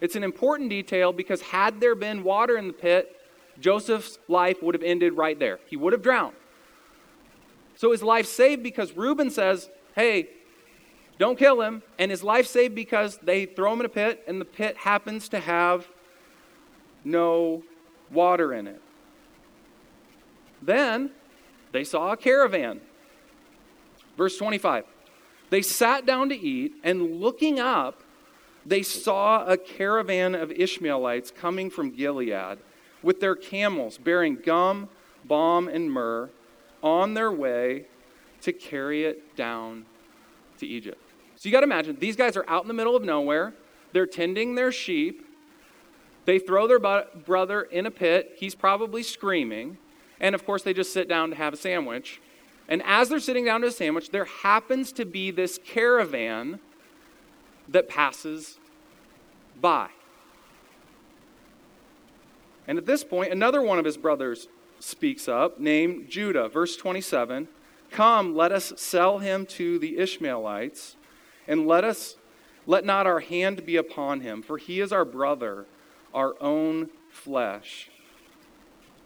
It's 0.00 0.16
an 0.16 0.24
important 0.24 0.70
detail 0.70 1.12
because 1.12 1.40
had 1.42 1.80
there 1.80 1.94
been 1.94 2.24
water 2.24 2.56
in 2.56 2.66
the 2.66 2.72
pit, 2.72 3.14
Joseph's 3.60 4.18
life 4.28 4.62
would 4.62 4.74
have 4.74 4.82
ended 4.82 5.14
right 5.14 5.38
there. 5.38 5.60
He 5.66 5.76
would 5.76 5.92
have 5.92 6.02
drowned. 6.02 6.34
So 7.76 7.92
his 7.92 8.02
life 8.02 8.26
saved 8.26 8.62
because 8.62 8.92
Reuben 8.96 9.30
says, 9.30 9.68
Hey, 9.94 10.28
don't 11.18 11.38
kill 11.38 11.60
him, 11.60 11.82
and 11.98 12.10
his 12.10 12.24
life 12.24 12.46
saved 12.46 12.74
because 12.74 13.18
they 13.18 13.46
throw 13.46 13.72
him 13.72 13.80
in 13.80 13.86
a 13.86 13.90
pit, 13.90 14.24
and 14.26 14.40
the 14.40 14.44
pit 14.44 14.76
happens 14.76 15.28
to 15.28 15.38
have 15.38 15.86
no 17.04 17.62
water 18.10 18.52
in 18.52 18.66
it. 18.66 18.80
Then 20.60 21.10
they 21.72 21.84
saw 21.84 22.12
a 22.12 22.16
caravan. 22.16 22.80
Verse 24.16 24.36
25. 24.38 24.84
They 25.50 25.62
sat 25.62 26.06
down 26.06 26.30
to 26.30 26.36
eat, 26.36 26.72
and 26.82 27.20
looking 27.20 27.60
up, 27.60 28.02
they 28.66 28.82
saw 28.82 29.44
a 29.44 29.56
caravan 29.56 30.34
of 30.34 30.50
Ishmaelites 30.50 31.30
coming 31.30 31.70
from 31.70 31.90
Gilead 31.90 32.58
with 33.02 33.20
their 33.20 33.36
camels 33.36 33.98
bearing 33.98 34.36
gum, 34.36 34.88
balm, 35.24 35.68
and 35.68 35.92
myrrh 35.92 36.30
on 36.82 37.14
their 37.14 37.30
way 37.30 37.86
to 38.42 38.52
carry 38.52 39.04
it 39.04 39.36
down 39.36 39.84
to 40.58 40.66
Egypt. 40.66 41.00
So 41.36 41.48
you 41.48 41.52
got 41.52 41.60
to 41.60 41.64
imagine, 41.64 41.96
these 41.98 42.16
guys 42.16 42.36
are 42.36 42.48
out 42.48 42.62
in 42.62 42.68
the 42.68 42.74
middle 42.74 42.96
of 42.96 43.02
nowhere. 43.02 43.54
They're 43.92 44.06
tending 44.06 44.54
their 44.54 44.72
sheep. 44.72 45.23
They 46.24 46.38
throw 46.38 46.66
their 46.66 46.78
brother 46.78 47.62
in 47.62 47.86
a 47.86 47.90
pit. 47.90 48.36
He's 48.36 48.54
probably 48.54 49.02
screaming. 49.02 49.78
And 50.20 50.34
of 50.34 50.46
course, 50.46 50.62
they 50.62 50.72
just 50.72 50.92
sit 50.92 51.08
down 51.08 51.30
to 51.30 51.36
have 51.36 51.54
a 51.54 51.56
sandwich. 51.56 52.20
And 52.68 52.82
as 52.86 53.08
they're 53.08 53.20
sitting 53.20 53.44
down 53.44 53.60
to 53.60 53.66
a 53.66 53.72
sandwich, 53.72 54.10
there 54.10 54.24
happens 54.24 54.92
to 54.92 55.04
be 55.04 55.30
this 55.30 55.58
caravan 55.64 56.60
that 57.68 57.88
passes 57.88 58.58
by. 59.60 59.88
And 62.66 62.78
at 62.78 62.86
this 62.86 63.04
point, 63.04 63.32
another 63.32 63.60
one 63.60 63.78
of 63.78 63.84
his 63.84 63.98
brothers 63.98 64.48
speaks 64.80 65.28
up, 65.28 65.60
named 65.60 66.08
Judah. 66.08 66.48
Verse 66.48 66.76
27 66.76 67.48
Come, 67.90 68.34
let 68.34 68.50
us 68.50 68.72
sell 68.76 69.18
him 69.18 69.46
to 69.46 69.78
the 69.78 69.98
Ishmaelites 69.98 70.96
and 71.46 71.66
let 71.66 71.84
us 71.84 72.16
let 72.66 72.84
not 72.84 73.06
our 73.06 73.20
hand 73.20 73.66
be 73.66 73.76
upon 73.76 74.20
him, 74.20 74.42
for 74.42 74.56
he 74.56 74.80
is 74.80 74.92
our 74.92 75.04
brother, 75.04 75.66
our 76.14 76.34
own 76.40 76.88
flesh. 77.10 77.90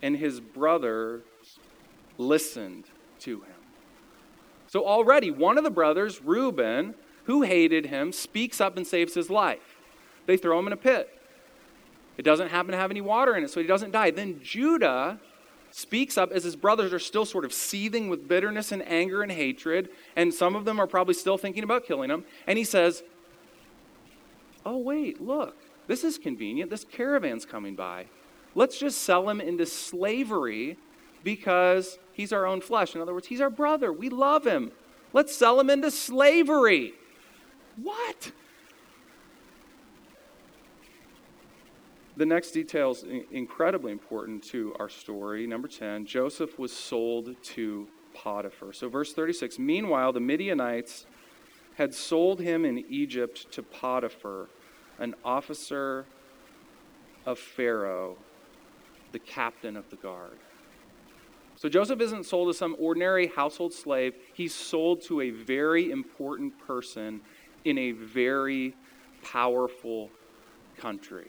And 0.03 0.17
his 0.17 0.39
brothers 0.41 1.23
listened 2.19 2.85
to 3.21 3.41
him. 3.41 3.55
So 4.69 4.87
already 4.87 5.31
one 5.31 5.59
of 5.59 5.65
the 5.65 5.71
brothers, 5.71 6.23
Reuben, 6.23 6.95
who 7.25 7.43
hated 7.43 7.87
him, 7.87 8.13
speaks 8.13 8.61
up 8.61 8.77
and 8.77 8.87
saves 8.87 9.15
his 9.15 9.31
life. 9.31 9.79
They 10.27 10.37
throw 10.37 10.59
him 10.59 10.67
in 10.67 10.73
a 10.73 10.77
pit. 10.77 11.19
It 12.19 12.23
doesn't 12.23 12.49
happen 12.49 12.73
to 12.73 12.77
have 12.77 12.91
any 12.91 13.01
water 13.01 13.35
in 13.37 13.45
it, 13.45 13.51
so 13.51 13.61
he 13.61 13.67
doesn't 13.67 13.93
die. 13.93 14.11
Then 14.11 14.41
Judah 14.43 15.21
speaks 15.71 16.19
up 16.19 16.33
as 16.33 16.45
his 16.45 16.57
brothers 16.57 16.93
are 16.93 16.99
still 16.99 17.25
sort 17.25 17.45
of 17.45 17.53
seething 17.53 18.09
with 18.09 18.29
bitterness 18.29 18.73
and 18.73 18.87
anger 18.89 19.23
and 19.23 19.31
hatred, 19.31 19.89
and 20.17 20.35
some 20.35 20.57
of 20.57 20.65
them 20.65 20.81
are 20.81 20.87
probably 20.87 21.15
still 21.15 21.39
thinking 21.39 21.63
about 21.63 21.87
killing 21.87 22.11
him. 22.11 22.25
And 22.47 22.59
he 22.59 22.65
says, 22.65 23.03
Oh, 24.67 24.77
wait, 24.77 25.21
look, 25.21 25.57
this 25.89 26.05
is 26.05 26.19
convenient. 26.19 26.71
This 26.71 26.85
caravan's 26.85 27.45
coming 27.45 27.75
by. 27.75 28.07
Let's 28.55 28.79
just 28.79 29.03
sell 29.03 29.29
him 29.29 29.41
into 29.41 29.67
slavery 29.67 30.79
because 31.25 31.99
he's 32.13 32.33
our 32.33 32.47
own 32.47 32.61
flesh. 32.61 32.95
In 32.95 33.01
other 33.01 33.13
words, 33.13 33.27
he's 33.27 33.41
our 33.41 33.51
brother. 33.51 33.93
We 33.93 34.09
love 34.09 34.47
him. 34.47 34.71
Let's 35.13 35.35
sell 35.35 35.59
him 35.59 35.71
into 35.71 35.91
slavery. 35.91 36.95
What? 37.83 38.33
The 42.17 42.27
next 42.27 42.51
detail 42.51 42.91
is 42.91 43.05
incredibly 43.31 43.93
important 43.93 44.43
to 44.45 44.75
our 44.79 44.89
story. 44.89 45.47
Number 45.47 45.69
10, 45.69 46.05
Joseph 46.05 46.59
was 46.59 46.73
sold 46.73 47.41
to 47.43 47.89
Potiphar. 48.13 48.73
So, 48.73 48.89
verse 48.89 49.13
36 49.13 49.59
Meanwhile, 49.59 50.13
the 50.13 50.21
Midianites 50.21 51.07
had 51.77 51.95
sold 51.95 52.41
him 52.41 52.65
in 52.65 52.85
Egypt 52.89 53.51
to 53.53 53.63
Potiphar, 53.63 54.49
an 54.99 55.15
officer 55.25 56.05
of 57.27 57.39
Pharaoh, 57.39 58.17
the 59.13 59.19
captain 59.19 59.77
of 59.77 59.89
the 59.91 59.97
guard. 59.97 60.39
So 61.57 61.69
Joseph 61.69 62.01
isn't 62.01 62.25
sold 62.25 62.51
as 62.51 62.59
some 62.59 62.77
ordinary 62.79 63.27
household 63.27 63.73
slave. 63.73 64.15
He's 64.33 64.55
sold 64.55 65.03
to 65.03 65.21
a 65.21 65.31
very 65.31 65.91
important 65.91 66.59
person 66.67 67.21
in 67.65 67.79
a 67.79 67.93
very 67.93 68.75
powerful 69.23 70.11
country. 70.77 71.29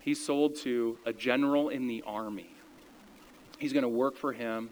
He's 0.00 0.24
sold 0.24 0.56
to 0.56 0.98
a 1.04 1.12
general 1.12 1.68
in 1.68 1.86
the 1.86 2.02
army. 2.06 2.50
He's 3.58 3.74
going 3.74 3.82
to 3.82 3.88
work 3.88 4.16
for 4.16 4.32
him, 4.32 4.70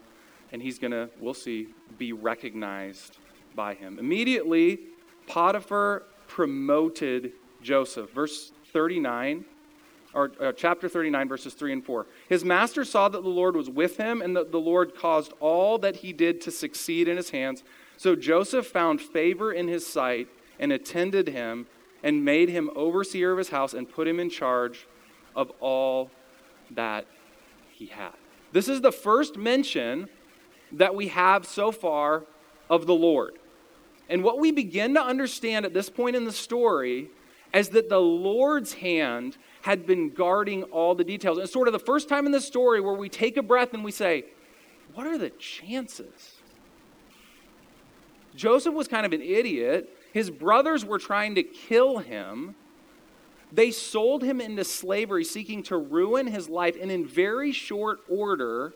and 0.51 0.61
he's 0.61 0.79
going 0.79 0.91
to, 0.91 1.09
we'll 1.19 1.35
see, 1.35 1.67
be 1.99 2.11
recognized 2.11 3.17
by 3.55 3.75
him. 3.75 3.99
Immediately, 3.99 4.79
Potiphar 5.27 6.03
promoted 6.29 7.33
Joseph. 7.61 8.13
Verse 8.13 8.53
39, 8.71 9.43
or 10.13 10.31
uh, 10.39 10.51
chapter 10.53 10.87
39, 10.87 11.27
verses 11.27 11.53
3 11.53 11.73
and 11.73 11.85
4. 11.85 12.05
His 12.29 12.45
master 12.45 12.85
saw 12.85 13.09
that 13.09 13.21
the 13.21 13.29
Lord 13.29 13.55
was 13.55 13.69
with 13.69 13.97
him, 13.97 14.21
and 14.21 14.35
that 14.37 14.51
the 14.51 14.59
Lord 14.59 14.95
caused 14.95 15.33
all 15.39 15.77
that 15.79 15.97
he 15.97 16.13
did 16.13 16.39
to 16.41 16.51
succeed 16.51 17.07
in 17.07 17.17
his 17.17 17.31
hands. 17.31 17.63
So 17.97 18.15
Joseph 18.15 18.67
found 18.67 19.01
favor 19.01 19.51
in 19.51 19.67
his 19.67 19.85
sight 19.85 20.29
and 20.59 20.71
attended 20.71 21.27
him 21.27 21.67
and 22.03 22.23
made 22.23 22.49
him 22.49 22.69
overseer 22.75 23.33
of 23.33 23.37
his 23.37 23.49
house 23.49 23.73
and 23.73 23.89
put 23.89 24.07
him 24.07 24.19
in 24.19 24.29
charge 24.29 24.87
of 25.35 25.51
all 25.59 26.11
that 26.71 27.05
he 27.71 27.87
had. 27.87 28.13
This 28.51 28.69
is 28.69 28.81
the 28.81 28.91
first 28.91 29.35
mention 29.35 30.09
that 30.71 30.95
we 30.95 31.07
have 31.09 31.45
so 31.45 31.71
far 31.71 32.23
of 32.69 32.85
the 32.85 32.93
Lord. 32.93 33.38
And 34.09 34.23
what 34.23 34.39
we 34.39 34.51
begin 34.51 34.95
to 34.95 35.01
understand 35.01 35.65
at 35.65 35.73
this 35.73 35.89
point 35.89 36.15
in 36.15 36.25
the 36.25 36.31
story 36.31 37.09
is 37.53 37.69
that 37.69 37.89
the 37.89 37.99
Lord's 37.99 38.73
hand 38.73 39.37
had 39.61 39.85
been 39.85 40.09
guarding 40.09 40.63
all 40.63 40.95
the 40.95 41.03
details. 41.03 41.37
And 41.37 41.43
it's 41.43 41.53
sort 41.53 41.67
of 41.67 41.73
the 41.73 41.79
first 41.79 42.09
time 42.09 42.25
in 42.25 42.31
the 42.31 42.41
story 42.41 42.81
where 42.81 42.93
we 42.93 43.09
take 43.09 43.37
a 43.37 43.43
breath 43.43 43.73
and 43.73 43.83
we 43.83 43.91
say, 43.91 44.25
What 44.93 45.05
are 45.05 45.17
the 45.17 45.29
chances? 45.31 46.35
Joseph 48.35 48.73
was 48.73 48.87
kind 48.87 49.05
of 49.05 49.13
an 49.13 49.21
idiot. 49.21 49.95
His 50.13 50.29
brothers 50.29 50.85
were 50.85 50.99
trying 50.99 51.35
to 51.35 51.43
kill 51.43 51.99
him. 51.99 52.55
They 53.51 53.71
sold 53.71 54.23
him 54.23 54.39
into 54.39 54.63
slavery, 54.63 55.23
seeking 55.23 55.63
to 55.63 55.77
ruin 55.77 56.27
his 56.27 56.49
life. 56.49 56.77
And 56.79 56.91
in 56.91 57.05
very 57.05 57.51
short 57.51 57.99
order, 58.07 58.73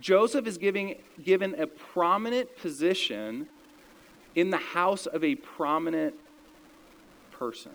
Joseph 0.00 0.46
is 0.46 0.58
giving, 0.58 0.96
given 1.22 1.54
a 1.58 1.66
prominent 1.66 2.56
position 2.56 3.48
in 4.34 4.50
the 4.50 4.58
house 4.58 5.06
of 5.06 5.24
a 5.24 5.34
prominent 5.34 6.14
person. 7.30 7.72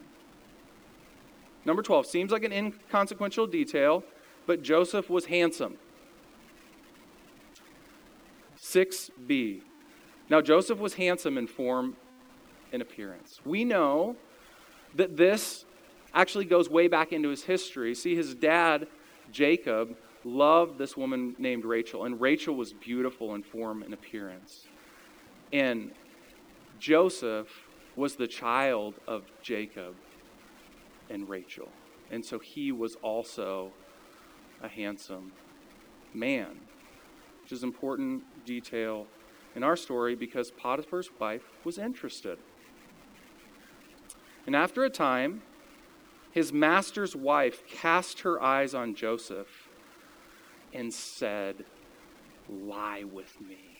Number 1.66 1.82
12 1.82 2.06
seems 2.06 2.32
like 2.32 2.44
an 2.44 2.52
inconsequential 2.52 3.48
detail, 3.48 4.04
but 4.46 4.62
Joseph 4.62 5.10
was 5.10 5.26
handsome. 5.26 5.78
6b. 8.60 9.62
Now, 10.30 10.42
Joseph 10.42 10.80
was 10.80 10.96
handsome 10.96 11.38
in 11.38 11.48
form 11.48 11.96
and 12.72 12.82
appearance. 12.82 13.40
We 13.46 13.64
know 13.64 14.16
that 14.96 15.16
this 15.16 15.66
actually 16.14 16.46
goes 16.46 16.70
way 16.70 16.88
back 16.88 17.12
into 17.12 17.30
his 17.30 17.44
history. 17.44 17.96
See, 17.96 18.16
his 18.16 18.34
dad, 18.36 18.88
Jacob, 19.32 19.98
loved 20.24 20.78
this 20.78 20.96
woman 20.96 21.36
named 21.38 21.66
Rachel, 21.66 22.06
and 22.06 22.20
Rachel 22.20 22.56
was 22.56 22.74
beautiful 22.74 23.36
in 23.36 23.44
form 23.44 23.84
and 23.84 23.94
appearance. 23.94 24.66
And 25.52 25.92
Joseph 26.84 27.48
was 27.96 28.18
the 28.18 28.28
child 28.28 28.96
of 29.08 29.24
Jacob 29.42 29.96
and 31.10 31.30
Rachel. 31.30 31.70
And 32.12 32.25
so 32.25 32.40
he 32.40 32.74
was 32.74 32.96
also 32.96 33.72
a 34.62 34.68
handsome 34.68 35.32
man, 36.13 36.60
which 37.42 37.54
is 37.54 37.63
important 37.63 38.24
detail 38.46 39.08
in 39.56 39.63
our 39.63 39.78
story 39.78 40.13
because 40.13 40.52
Potiphar's 40.52 41.10
wife 41.22 41.44
was 41.63 41.78
interested. 41.78 42.38
And 44.46 44.54
after 44.54 44.84
a 44.84 44.90
time, 44.90 45.42
his 46.32 46.52
master's 46.52 47.16
wife 47.16 47.66
cast 47.66 48.20
her 48.22 48.44
eyes 48.44 48.74
on 48.74 48.94
Joseph 48.94 49.70
and 50.74 50.94
said, 50.94 51.63
Lie 52.50 53.06
with 53.06 53.40
me. 53.40 53.78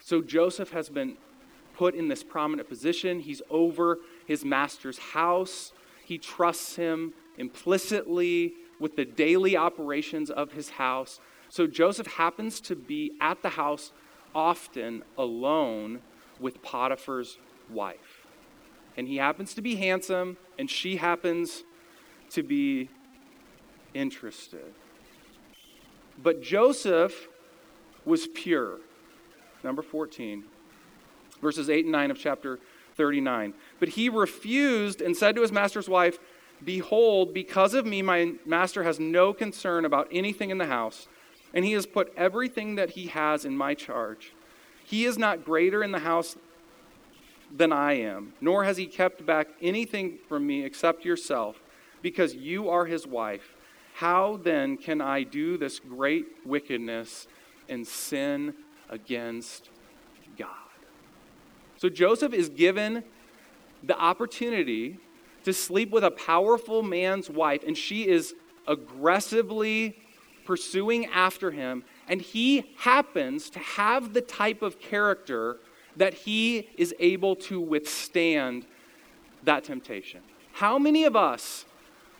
So 0.00 0.22
Joseph 0.22 0.70
has 0.70 0.88
been 0.88 1.18
put 1.76 1.94
in 1.94 2.08
this 2.08 2.22
prominent 2.22 2.68
position. 2.68 3.20
He's 3.20 3.42
over 3.50 3.98
his 4.26 4.44
master's 4.44 4.98
house. 4.98 5.72
He 6.04 6.18
trusts 6.18 6.76
him 6.76 7.12
implicitly 7.38 8.54
with 8.78 8.96
the 8.96 9.04
daily 9.04 9.56
operations 9.56 10.30
of 10.30 10.52
his 10.52 10.70
house. 10.70 11.20
So 11.48 11.66
Joseph 11.66 12.06
happens 12.06 12.60
to 12.62 12.76
be 12.76 13.12
at 13.20 13.42
the 13.42 13.50
house 13.50 13.92
often 14.34 15.02
alone 15.16 16.00
with 16.38 16.62
Potiphar's 16.62 17.38
wife. 17.70 18.26
And 18.96 19.08
he 19.08 19.16
happens 19.16 19.54
to 19.54 19.62
be 19.62 19.76
handsome, 19.76 20.36
and 20.58 20.70
she 20.70 20.96
happens 20.96 21.64
to 22.30 22.42
be 22.42 22.88
interested. 23.94 24.74
But 26.22 26.42
Joseph 26.42 27.28
was 28.04 28.26
pure. 28.26 28.78
Number 29.62 29.82
14, 29.82 30.44
verses 31.40 31.70
8 31.70 31.84
and 31.84 31.92
9 31.92 32.10
of 32.10 32.18
chapter 32.18 32.58
39. 32.96 33.54
But 33.78 33.90
he 33.90 34.08
refused 34.08 35.00
and 35.00 35.16
said 35.16 35.36
to 35.36 35.42
his 35.42 35.52
master's 35.52 35.88
wife, 35.88 36.18
Behold, 36.64 37.34
because 37.34 37.74
of 37.74 37.86
me, 37.86 38.02
my 38.02 38.32
master 38.46 38.82
has 38.82 38.98
no 38.98 39.32
concern 39.32 39.84
about 39.84 40.08
anything 40.10 40.50
in 40.50 40.58
the 40.58 40.66
house, 40.66 41.06
and 41.52 41.64
he 41.64 41.72
has 41.72 41.86
put 41.86 42.12
everything 42.16 42.76
that 42.76 42.90
he 42.90 43.08
has 43.08 43.44
in 43.44 43.56
my 43.56 43.74
charge. 43.74 44.32
He 44.84 45.04
is 45.04 45.18
not 45.18 45.44
greater 45.44 45.82
in 45.82 45.92
the 45.92 45.98
house 45.98 46.36
than 47.54 47.72
I 47.72 47.94
am, 47.94 48.32
nor 48.40 48.64
has 48.64 48.76
he 48.76 48.86
kept 48.86 49.26
back 49.26 49.48
anything 49.60 50.18
from 50.28 50.46
me 50.46 50.64
except 50.64 51.04
yourself, 51.04 51.60
because 52.02 52.34
you 52.34 52.68
are 52.68 52.86
his 52.86 53.06
wife. 53.06 53.54
How 53.94 54.38
then 54.42 54.76
can 54.76 55.00
I 55.00 55.22
do 55.22 55.56
this 55.56 55.78
great 55.78 56.26
wickedness 56.44 57.26
and 57.68 57.86
sin 57.86 58.54
against? 58.88 59.70
So 61.76 61.88
Joseph 61.88 62.32
is 62.32 62.48
given 62.48 63.04
the 63.82 63.98
opportunity 63.98 64.98
to 65.44 65.52
sleep 65.52 65.90
with 65.90 66.04
a 66.04 66.10
powerful 66.10 66.82
man's 66.82 67.30
wife, 67.30 67.62
and 67.66 67.76
she 67.76 68.08
is 68.08 68.34
aggressively 68.66 69.96
pursuing 70.44 71.06
after 71.06 71.50
him, 71.50 71.84
and 72.08 72.20
he 72.20 72.72
happens 72.78 73.50
to 73.50 73.58
have 73.58 74.12
the 74.12 74.20
type 74.20 74.62
of 74.62 74.80
character 74.80 75.58
that 75.96 76.14
he 76.14 76.68
is 76.76 76.94
able 76.98 77.36
to 77.36 77.60
withstand 77.60 78.66
that 79.44 79.64
temptation. 79.64 80.20
How 80.52 80.78
many 80.78 81.04
of 81.04 81.14
us 81.14 81.64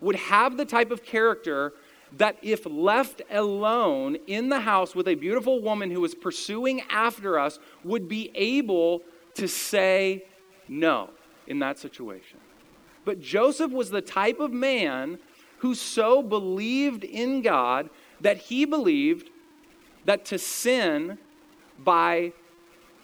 would 0.00 0.16
have 0.16 0.56
the 0.56 0.64
type 0.64 0.90
of 0.90 1.02
character 1.02 1.72
that, 2.16 2.36
if 2.42 2.66
left 2.66 3.22
alone 3.30 4.16
in 4.26 4.48
the 4.48 4.60
house 4.60 4.94
with 4.94 5.08
a 5.08 5.14
beautiful 5.14 5.60
woman 5.60 5.90
who 5.90 6.04
is 6.04 6.14
pursuing 6.14 6.82
after 6.90 7.38
us, 7.38 7.58
would 7.82 8.08
be 8.08 8.30
able 8.34 9.02
to 9.36 9.48
say 9.48 10.24
no 10.68 11.10
in 11.46 11.58
that 11.60 11.78
situation. 11.78 12.38
But 13.04 13.20
Joseph 13.20 13.70
was 13.70 13.90
the 13.90 14.02
type 14.02 14.40
of 14.40 14.52
man 14.52 15.18
who 15.58 15.74
so 15.74 16.22
believed 16.22 17.04
in 17.04 17.42
God 17.42 17.88
that 18.20 18.36
he 18.36 18.64
believed 18.64 19.30
that 20.04 20.24
to 20.26 20.38
sin 20.38 21.18
by 21.78 22.32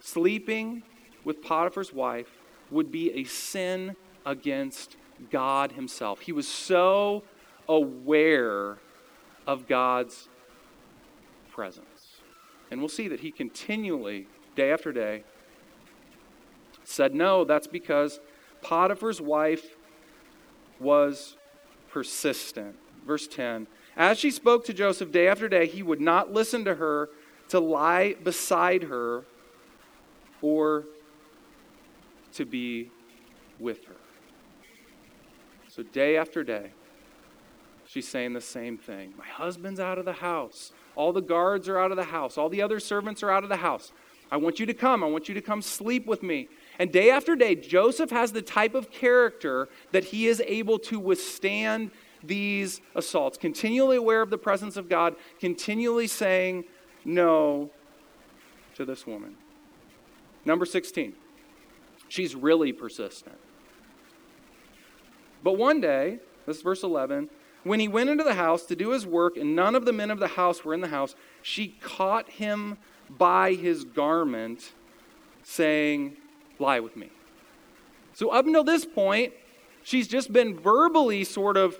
sleeping 0.00 0.82
with 1.24 1.42
Potiphar's 1.42 1.92
wife 1.92 2.28
would 2.70 2.90
be 2.90 3.12
a 3.12 3.24
sin 3.24 3.96
against 4.26 4.96
God 5.30 5.72
Himself. 5.72 6.20
He 6.20 6.32
was 6.32 6.48
so 6.48 7.22
aware 7.68 8.78
of 9.46 9.68
God's 9.68 10.28
presence. 11.50 11.86
And 12.70 12.80
we'll 12.80 12.88
see 12.88 13.08
that 13.08 13.20
he 13.20 13.30
continually, 13.30 14.26
day 14.56 14.72
after 14.72 14.92
day, 14.92 15.24
said 16.92 17.14
no. 17.14 17.44
That's 17.44 17.66
because 17.66 18.20
Potiphar's 18.60 19.20
wife 19.20 19.76
was 20.78 21.36
persistent. 21.90 22.76
Verse 23.06 23.26
10 23.26 23.66
As 23.96 24.18
she 24.18 24.30
spoke 24.30 24.64
to 24.66 24.72
Joseph 24.72 25.10
day 25.10 25.28
after 25.28 25.48
day, 25.48 25.66
he 25.66 25.82
would 25.82 26.00
not 26.00 26.32
listen 26.32 26.64
to 26.64 26.74
her 26.76 27.08
to 27.48 27.60
lie 27.60 28.14
beside 28.22 28.84
her 28.84 29.24
or 30.40 30.84
to 32.34 32.44
be 32.44 32.90
with 33.58 33.84
her. 33.84 33.96
So, 35.68 35.82
day 35.82 36.16
after 36.16 36.44
day, 36.44 36.72
she's 37.86 38.08
saying 38.08 38.34
the 38.34 38.40
same 38.40 38.76
thing. 38.76 39.14
My 39.16 39.26
husband's 39.26 39.80
out 39.80 39.98
of 39.98 40.04
the 40.04 40.12
house. 40.12 40.72
All 40.96 41.12
the 41.12 41.22
guards 41.22 41.68
are 41.68 41.78
out 41.78 41.90
of 41.90 41.96
the 41.96 42.04
house. 42.04 42.36
All 42.36 42.50
the 42.50 42.60
other 42.60 42.78
servants 42.78 43.22
are 43.22 43.30
out 43.30 43.42
of 43.42 43.48
the 43.48 43.56
house. 43.56 43.92
I 44.30 44.36
want 44.36 44.60
you 44.60 44.66
to 44.66 44.74
come. 44.74 45.02
I 45.04 45.06
want 45.06 45.28
you 45.28 45.34
to 45.34 45.40
come 45.40 45.62
sleep 45.62 46.06
with 46.06 46.22
me. 46.22 46.48
And 46.78 46.90
day 46.90 47.10
after 47.10 47.36
day, 47.36 47.54
Joseph 47.54 48.10
has 48.10 48.32
the 48.32 48.42
type 48.42 48.74
of 48.74 48.90
character 48.90 49.68
that 49.92 50.04
he 50.04 50.26
is 50.26 50.42
able 50.46 50.78
to 50.80 50.98
withstand 50.98 51.90
these 52.22 52.80
assaults, 52.94 53.36
continually 53.36 53.96
aware 53.96 54.22
of 54.22 54.30
the 54.30 54.38
presence 54.38 54.76
of 54.76 54.88
God, 54.88 55.16
continually 55.40 56.06
saying 56.06 56.64
no 57.04 57.70
to 58.74 58.84
this 58.84 59.06
woman. 59.06 59.36
Number 60.44 60.64
16, 60.64 61.14
she's 62.08 62.34
really 62.34 62.72
persistent. 62.72 63.36
But 65.42 65.58
one 65.58 65.80
day, 65.80 66.20
this 66.46 66.58
is 66.58 66.62
verse 66.62 66.82
11, 66.82 67.28
when 67.64 67.80
he 67.80 67.88
went 67.88 68.10
into 68.10 68.24
the 68.24 68.34
house 68.34 68.64
to 68.66 68.76
do 68.76 68.90
his 68.90 69.06
work 69.06 69.36
and 69.36 69.54
none 69.54 69.74
of 69.74 69.84
the 69.84 69.92
men 69.92 70.10
of 70.10 70.18
the 70.18 70.28
house 70.28 70.64
were 70.64 70.74
in 70.74 70.80
the 70.80 70.88
house, 70.88 71.14
she 71.42 71.76
caught 71.80 72.28
him 72.30 72.78
by 73.08 73.54
his 73.54 73.84
garment, 73.84 74.72
saying, 75.42 76.16
Lie 76.62 76.80
with 76.80 76.96
me. 76.96 77.10
So, 78.14 78.30
up 78.30 78.46
until 78.46 78.64
this 78.64 78.84
point, 78.84 79.34
she's 79.82 80.08
just 80.08 80.32
been 80.32 80.58
verbally 80.58 81.24
sort 81.24 81.56
of 81.56 81.78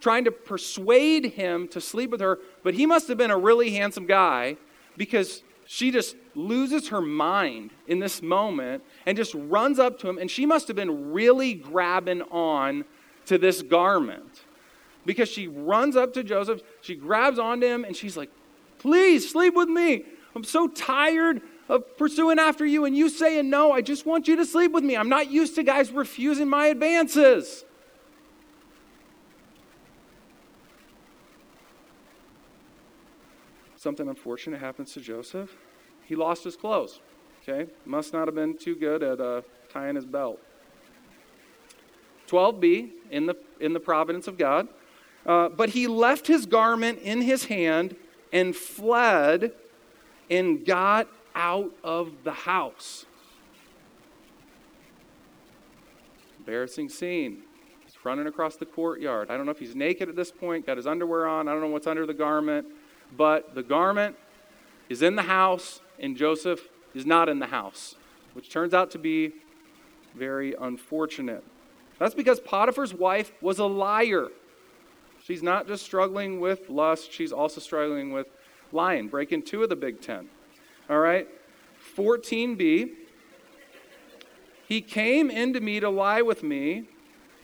trying 0.00 0.24
to 0.24 0.32
persuade 0.32 1.26
him 1.26 1.68
to 1.68 1.80
sleep 1.80 2.10
with 2.10 2.20
her, 2.20 2.40
but 2.64 2.74
he 2.74 2.86
must 2.86 3.06
have 3.06 3.16
been 3.16 3.30
a 3.30 3.38
really 3.38 3.70
handsome 3.70 4.06
guy 4.06 4.56
because 4.96 5.44
she 5.66 5.92
just 5.92 6.16
loses 6.34 6.88
her 6.88 7.00
mind 7.00 7.70
in 7.86 8.00
this 8.00 8.20
moment 8.20 8.82
and 9.06 9.16
just 9.16 9.32
runs 9.34 9.78
up 9.78 9.98
to 10.00 10.08
him. 10.08 10.18
And 10.18 10.28
she 10.30 10.44
must 10.44 10.66
have 10.66 10.76
been 10.76 11.12
really 11.12 11.54
grabbing 11.54 12.22
on 12.22 12.84
to 13.26 13.38
this 13.38 13.62
garment 13.62 14.42
because 15.06 15.28
she 15.28 15.46
runs 15.46 15.96
up 15.96 16.12
to 16.14 16.24
Joseph, 16.24 16.62
she 16.80 16.94
grabs 16.94 17.38
onto 17.38 17.66
him, 17.66 17.84
and 17.84 17.96
she's 17.96 18.16
like, 18.16 18.30
Please 18.78 19.30
sleep 19.30 19.54
with 19.54 19.68
me. 19.68 20.04
I'm 20.34 20.42
so 20.42 20.66
tired 20.66 21.40
of 21.72 21.96
pursuing 21.96 22.38
after 22.38 22.66
you 22.66 22.84
and 22.84 22.94
you 22.94 23.08
saying 23.08 23.48
no. 23.48 23.72
I 23.72 23.80
just 23.80 24.04
want 24.04 24.28
you 24.28 24.36
to 24.36 24.44
sleep 24.44 24.72
with 24.72 24.84
me. 24.84 24.94
I'm 24.94 25.08
not 25.08 25.30
used 25.30 25.54
to 25.54 25.62
guys 25.62 25.90
refusing 25.90 26.46
my 26.46 26.66
advances. 26.66 27.64
Something 33.74 34.06
unfortunate 34.06 34.60
happens 34.60 34.92
to 34.92 35.00
Joseph. 35.00 35.50
He 36.04 36.14
lost 36.14 36.44
his 36.44 36.56
clothes. 36.56 37.00
Okay? 37.42 37.72
Must 37.86 38.12
not 38.12 38.28
have 38.28 38.34
been 38.34 38.58
too 38.58 38.76
good 38.76 39.02
at 39.02 39.18
uh, 39.18 39.40
tying 39.72 39.96
his 39.96 40.04
belt. 40.04 40.40
12b, 42.28 42.90
in 43.10 43.24
the, 43.24 43.34
in 43.60 43.72
the 43.72 43.80
providence 43.80 44.28
of 44.28 44.36
God. 44.36 44.68
Uh, 45.24 45.48
but 45.48 45.70
he 45.70 45.86
left 45.86 46.26
his 46.26 46.44
garment 46.44 46.98
in 46.98 47.22
his 47.22 47.46
hand 47.46 47.96
and 48.30 48.54
fled 48.54 49.52
and 50.30 50.66
got 50.66 51.08
out 51.34 51.70
of 51.82 52.12
the 52.24 52.32
house. 52.32 53.06
Embarrassing 56.38 56.88
scene. 56.88 57.42
He's 57.84 57.96
running 58.04 58.26
across 58.26 58.56
the 58.56 58.66
courtyard. 58.66 59.30
I 59.30 59.36
don't 59.36 59.46
know 59.46 59.52
if 59.52 59.58
he's 59.58 59.76
naked 59.76 60.08
at 60.08 60.16
this 60.16 60.30
point, 60.32 60.66
got 60.66 60.76
his 60.76 60.86
underwear 60.86 61.26
on. 61.26 61.48
I 61.48 61.52
don't 61.52 61.60
know 61.60 61.68
what's 61.68 61.86
under 61.86 62.06
the 62.06 62.14
garment. 62.14 62.66
But 63.16 63.54
the 63.54 63.62
garment 63.62 64.16
is 64.88 65.02
in 65.02 65.16
the 65.16 65.22
house, 65.22 65.80
and 65.98 66.16
Joseph 66.16 66.68
is 66.94 67.06
not 67.06 67.28
in 67.28 67.38
the 67.38 67.46
house, 67.46 67.94
which 68.34 68.50
turns 68.50 68.74
out 68.74 68.90
to 68.92 68.98
be 68.98 69.32
very 70.14 70.54
unfortunate. 70.54 71.44
That's 71.98 72.14
because 72.14 72.40
Potiphar's 72.40 72.92
wife 72.92 73.32
was 73.40 73.58
a 73.58 73.64
liar. 73.64 74.28
She's 75.22 75.42
not 75.42 75.68
just 75.68 75.84
struggling 75.84 76.40
with 76.40 76.68
lust, 76.68 77.12
she's 77.12 77.32
also 77.32 77.60
struggling 77.60 78.12
with 78.12 78.26
lying, 78.72 79.08
breaking 79.08 79.42
two 79.42 79.62
of 79.62 79.68
the 79.68 79.76
big 79.76 80.00
ten. 80.00 80.28
All 80.92 80.98
right? 80.98 81.26
14b. 81.96 82.90
He 84.68 84.80
came 84.82 85.30
into 85.30 85.58
me 85.58 85.80
to 85.80 85.88
lie 85.88 86.20
with 86.20 86.42
me, 86.42 86.84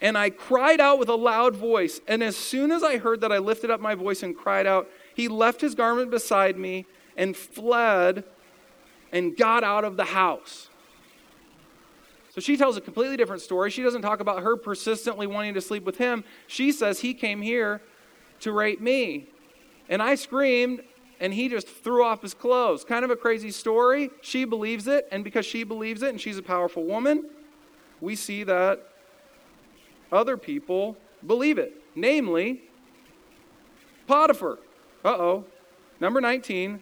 and 0.03 0.19
I 0.19 0.29
cried 0.29 0.81
out 0.81 0.99
with 0.99 1.09
a 1.09 1.15
loud 1.15 1.57
voice. 1.57 2.03
And 2.07 2.23
as 2.23 2.37
soon 2.37 2.71
as 2.71 2.83
I 2.83 2.99
heard 2.99 3.23
that, 3.23 3.33
I 3.33 3.39
lifted 3.39 3.71
up 3.71 3.81
my 3.81 3.95
voice 3.95 4.23
and 4.23 4.37
cried 4.37 4.67
out. 4.67 4.91
He 5.15 5.29
left 5.29 5.63
his 5.63 5.75
garment 5.75 6.11
beside 6.11 6.59
me 6.59 6.85
and 7.17 7.35
fled 7.35 8.25
and 9.13 9.35
got 9.35 9.65
out 9.65 9.85
of 9.85 9.97
the 9.97 10.05
house. 10.05 10.69
So 12.35 12.43
she 12.43 12.59
tells 12.59 12.77
a 12.77 12.83
completely 12.83 13.17
different 13.17 13.41
story. 13.41 13.71
She 13.71 13.83
doesn't 13.83 14.03
talk 14.03 14.21
about 14.21 14.43
her 14.43 14.59
persistently 14.59 15.27
wanting 15.27 15.55
to 15.55 15.63
sleep 15.63 15.85
with 15.85 15.97
him. 15.97 16.23
She 16.47 16.71
says, 16.71 17.01
He 17.01 17.15
came 17.15 17.41
here 17.41 17.81
to 18.41 18.53
rape 18.53 18.83
me. 18.83 19.31
And 19.89 20.03
I 20.03 20.17
screamed, 20.17 20.83
and 21.21 21.35
he 21.35 21.49
just 21.49 21.69
threw 21.69 22.05
off 22.05 22.23
his 22.23 22.35
clothes. 22.35 22.85
Kind 22.85 23.05
of 23.05 23.11
a 23.11 23.17
crazy 23.17 23.51
story. 23.51 24.11
She 24.21 24.45
believes 24.45 24.87
it, 24.87 25.09
and 25.11 25.25
because 25.25 25.45
she 25.45 25.65
believes 25.65 26.03
it, 26.03 26.11
and 26.11 26.21
she's 26.21 26.39
a 26.39 26.43
powerful 26.43 26.85
woman, 26.85 27.29
we 28.01 28.15
see 28.15 28.45
that 28.45 28.89
other 30.13 30.37
people 30.37 30.97
believe 31.27 31.59
it. 31.59 31.75
Namely, 31.95 32.63
Potiphar. 34.07 34.59
Uh 35.05 35.09
oh. 35.09 35.45
Number 36.01 36.21
19. 36.21 36.81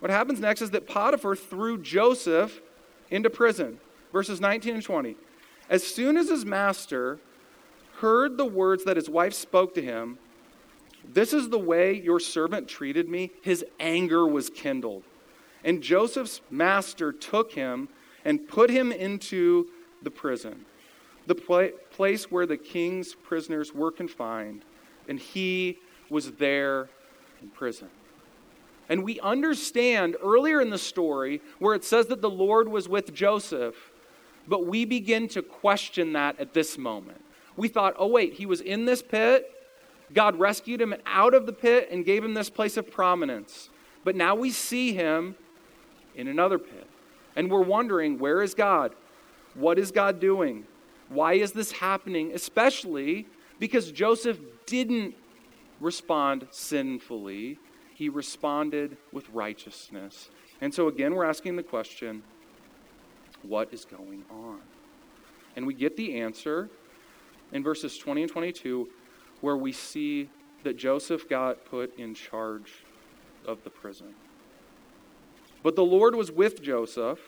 What 0.00 0.10
happens 0.10 0.40
next 0.40 0.60
is 0.60 0.70
that 0.72 0.86
Potiphar 0.86 1.36
threw 1.36 1.78
Joseph 1.78 2.60
into 3.10 3.30
prison 3.30 3.78
verses 4.16 4.40
19 4.40 4.74
and 4.74 4.82
20. 4.82 5.14
As 5.68 5.82
soon 5.82 6.16
as 6.16 6.30
his 6.30 6.44
master 6.46 7.18
heard 7.98 8.38
the 8.38 8.46
words 8.46 8.84
that 8.84 8.96
his 8.96 9.10
wife 9.10 9.34
spoke 9.34 9.74
to 9.74 9.82
him, 9.82 10.18
This 11.12 11.32
is 11.32 11.48
the 11.48 11.58
way 11.58 11.94
your 11.94 12.20
servant 12.20 12.68
treated 12.68 13.08
me, 13.08 13.30
his 13.42 13.64
anger 13.80 14.26
was 14.26 14.50
kindled. 14.50 15.04
And 15.64 15.82
Joseph's 15.82 16.40
master 16.50 17.12
took 17.12 17.52
him 17.52 17.88
and 18.24 18.46
put 18.46 18.70
him 18.70 18.92
into 18.92 19.68
the 20.02 20.10
prison, 20.10 20.64
the 21.26 21.34
pla- 21.34 21.68
place 21.90 22.30
where 22.30 22.46
the 22.46 22.56
king's 22.56 23.14
prisoners 23.14 23.74
were 23.74 23.90
confined, 23.90 24.64
and 25.08 25.18
he 25.18 25.78
was 26.10 26.32
there 26.32 26.88
in 27.42 27.48
prison. 27.50 27.88
And 28.88 29.02
we 29.02 29.18
understand 29.20 30.16
earlier 30.22 30.60
in 30.60 30.70
the 30.70 30.78
story 30.78 31.40
where 31.58 31.74
it 31.74 31.84
says 31.84 32.06
that 32.06 32.22
the 32.22 32.30
Lord 32.30 32.68
was 32.68 32.88
with 32.88 33.12
Joseph 33.12 33.74
but 34.48 34.66
we 34.66 34.84
begin 34.84 35.28
to 35.28 35.42
question 35.42 36.12
that 36.12 36.38
at 36.38 36.54
this 36.54 36.78
moment. 36.78 37.22
We 37.56 37.68
thought, 37.68 37.94
oh, 37.98 38.06
wait, 38.06 38.34
he 38.34 38.46
was 38.46 38.60
in 38.60 38.84
this 38.84 39.02
pit. 39.02 39.50
God 40.12 40.38
rescued 40.38 40.80
him 40.80 40.94
out 41.04 41.34
of 41.34 41.46
the 41.46 41.52
pit 41.52 41.88
and 41.90 42.04
gave 42.04 42.24
him 42.24 42.34
this 42.34 42.50
place 42.50 42.76
of 42.76 42.90
prominence. 42.90 43.70
But 44.04 44.16
now 44.16 44.34
we 44.34 44.50
see 44.50 44.92
him 44.92 45.34
in 46.14 46.28
another 46.28 46.58
pit. 46.58 46.86
And 47.34 47.50
we're 47.50 47.62
wondering, 47.62 48.18
where 48.18 48.42
is 48.42 48.54
God? 48.54 48.94
What 49.54 49.78
is 49.78 49.90
God 49.90 50.20
doing? 50.20 50.64
Why 51.08 51.34
is 51.34 51.52
this 51.52 51.72
happening? 51.72 52.32
Especially 52.32 53.26
because 53.58 53.92
Joseph 53.92 54.38
didn't 54.66 55.14
respond 55.80 56.46
sinfully, 56.50 57.58
he 57.94 58.08
responded 58.08 58.96
with 59.12 59.28
righteousness. 59.30 60.30
And 60.60 60.72
so, 60.72 60.88
again, 60.88 61.14
we're 61.14 61.24
asking 61.24 61.56
the 61.56 61.62
question 61.62 62.22
what 63.42 63.72
is 63.72 63.84
going 63.84 64.24
on? 64.30 64.60
And 65.54 65.66
we 65.66 65.74
get 65.74 65.96
the 65.96 66.20
answer 66.20 66.68
in 67.52 67.62
verses 67.62 67.96
20 67.96 68.22
and 68.22 68.30
22, 68.30 68.88
where 69.40 69.56
we 69.56 69.72
see 69.72 70.28
that 70.64 70.76
Joseph 70.76 71.28
got 71.28 71.64
put 71.64 71.96
in 71.98 72.14
charge 72.14 72.72
of 73.46 73.62
the 73.64 73.70
prison. 73.70 74.14
But 75.62 75.76
the 75.76 75.84
Lord 75.84 76.14
was 76.14 76.30
with 76.30 76.62
Joseph 76.62 77.18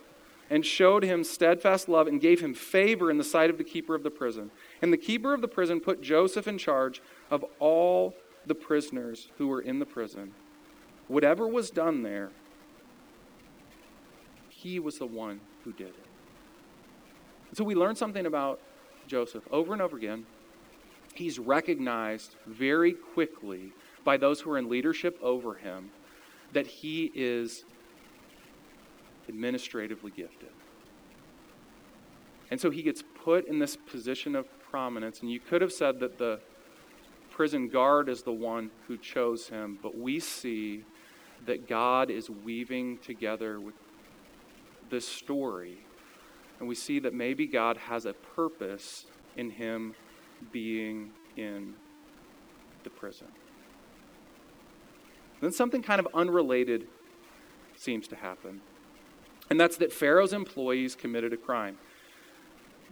and 0.50 0.64
showed 0.64 1.02
him 1.02 1.24
steadfast 1.24 1.88
love 1.88 2.06
and 2.06 2.20
gave 2.20 2.40
him 2.40 2.54
favor 2.54 3.10
in 3.10 3.18
the 3.18 3.24
sight 3.24 3.50
of 3.50 3.58
the 3.58 3.64
keeper 3.64 3.94
of 3.94 4.02
the 4.02 4.10
prison. 4.10 4.50
And 4.80 4.92
the 4.92 4.98
keeper 4.98 5.34
of 5.34 5.40
the 5.40 5.48
prison 5.48 5.80
put 5.80 6.00
Joseph 6.00 6.48
in 6.48 6.58
charge 6.58 7.02
of 7.30 7.44
all 7.58 8.14
the 8.46 8.54
prisoners 8.54 9.28
who 9.36 9.48
were 9.48 9.60
in 9.60 9.78
the 9.78 9.86
prison. 9.86 10.32
Whatever 11.06 11.46
was 11.46 11.70
done 11.70 12.02
there, 12.02 12.30
he 14.48 14.78
was 14.78 14.98
the 14.98 15.06
one 15.06 15.40
who 15.64 15.72
did 15.72 15.88
it. 15.88 16.06
So 17.54 17.64
we 17.64 17.74
learn 17.74 17.96
something 17.96 18.26
about 18.26 18.60
Joseph 19.06 19.44
over 19.50 19.72
and 19.72 19.80
over 19.80 19.96
again. 19.96 20.26
He's 21.14 21.38
recognized 21.38 22.36
very 22.46 22.92
quickly 22.92 23.72
by 24.04 24.16
those 24.16 24.40
who 24.40 24.50
are 24.52 24.58
in 24.58 24.68
leadership 24.68 25.18
over 25.22 25.54
him 25.54 25.90
that 26.52 26.66
he 26.66 27.10
is 27.14 27.64
administratively 29.28 30.10
gifted. 30.10 30.48
And 32.50 32.60
so 32.60 32.70
he 32.70 32.82
gets 32.82 33.02
put 33.22 33.46
in 33.46 33.58
this 33.58 33.76
position 33.76 34.34
of 34.34 34.46
prominence. 34.70 35.20
And 35.20 35.30
you 35.30 35.40
could 35.40 35.60
have 35.60 35.72
said 35.72 36.00
that 36.00 36.18
the 36.18 36.40
prison 37.30 37.68
guard 37.68 38.08
is 38.08 38.22
the 38.22 38.32
one 38.32 38.70
who 38.86 38.96
chose 38.96 39.48
him, 39.48 39.78
but 39.82 39.98
we 39.98 40.18
see 40.18 40.84
that 41.46 41.68
God 41.68 42.10
is 42.10 42.30
weaving 42.30 42.98
together 42.98 43.60
with 43.60 43.74
this 44.90 45.06
story 45.06 45.78
and 46.58 46.68
we 46.68 46.74
see 46.74 46.98
that 46.98 47.14
maybe 47.14 47.46
God 47.46 47.76
has 47.76 48.04
a 48.04 48.12
purpose 48.12 49.06
in 49.36 49.50
him 49.50 49.94
being 50.52 51.10
in 51.36 51.74
the 52.84 52.90
prison. 52.90 53.28
Then 55.40 55.52
something 55.52 55.82
kind 55.82 56.00
of 56.00 56.08
unrelated 56.14 56.86
seems 57.76 58.08
to 58.08 58.16
happen. 58.16 58.60
And 59.50 59.58
that's 59.58 59.76
that 59.76 59.92
Pharaoh's 59.92 60.32
employees 60.32 60.94
committed 60.94 61.32
a 61.32 61.36
crime. 61.36 61.78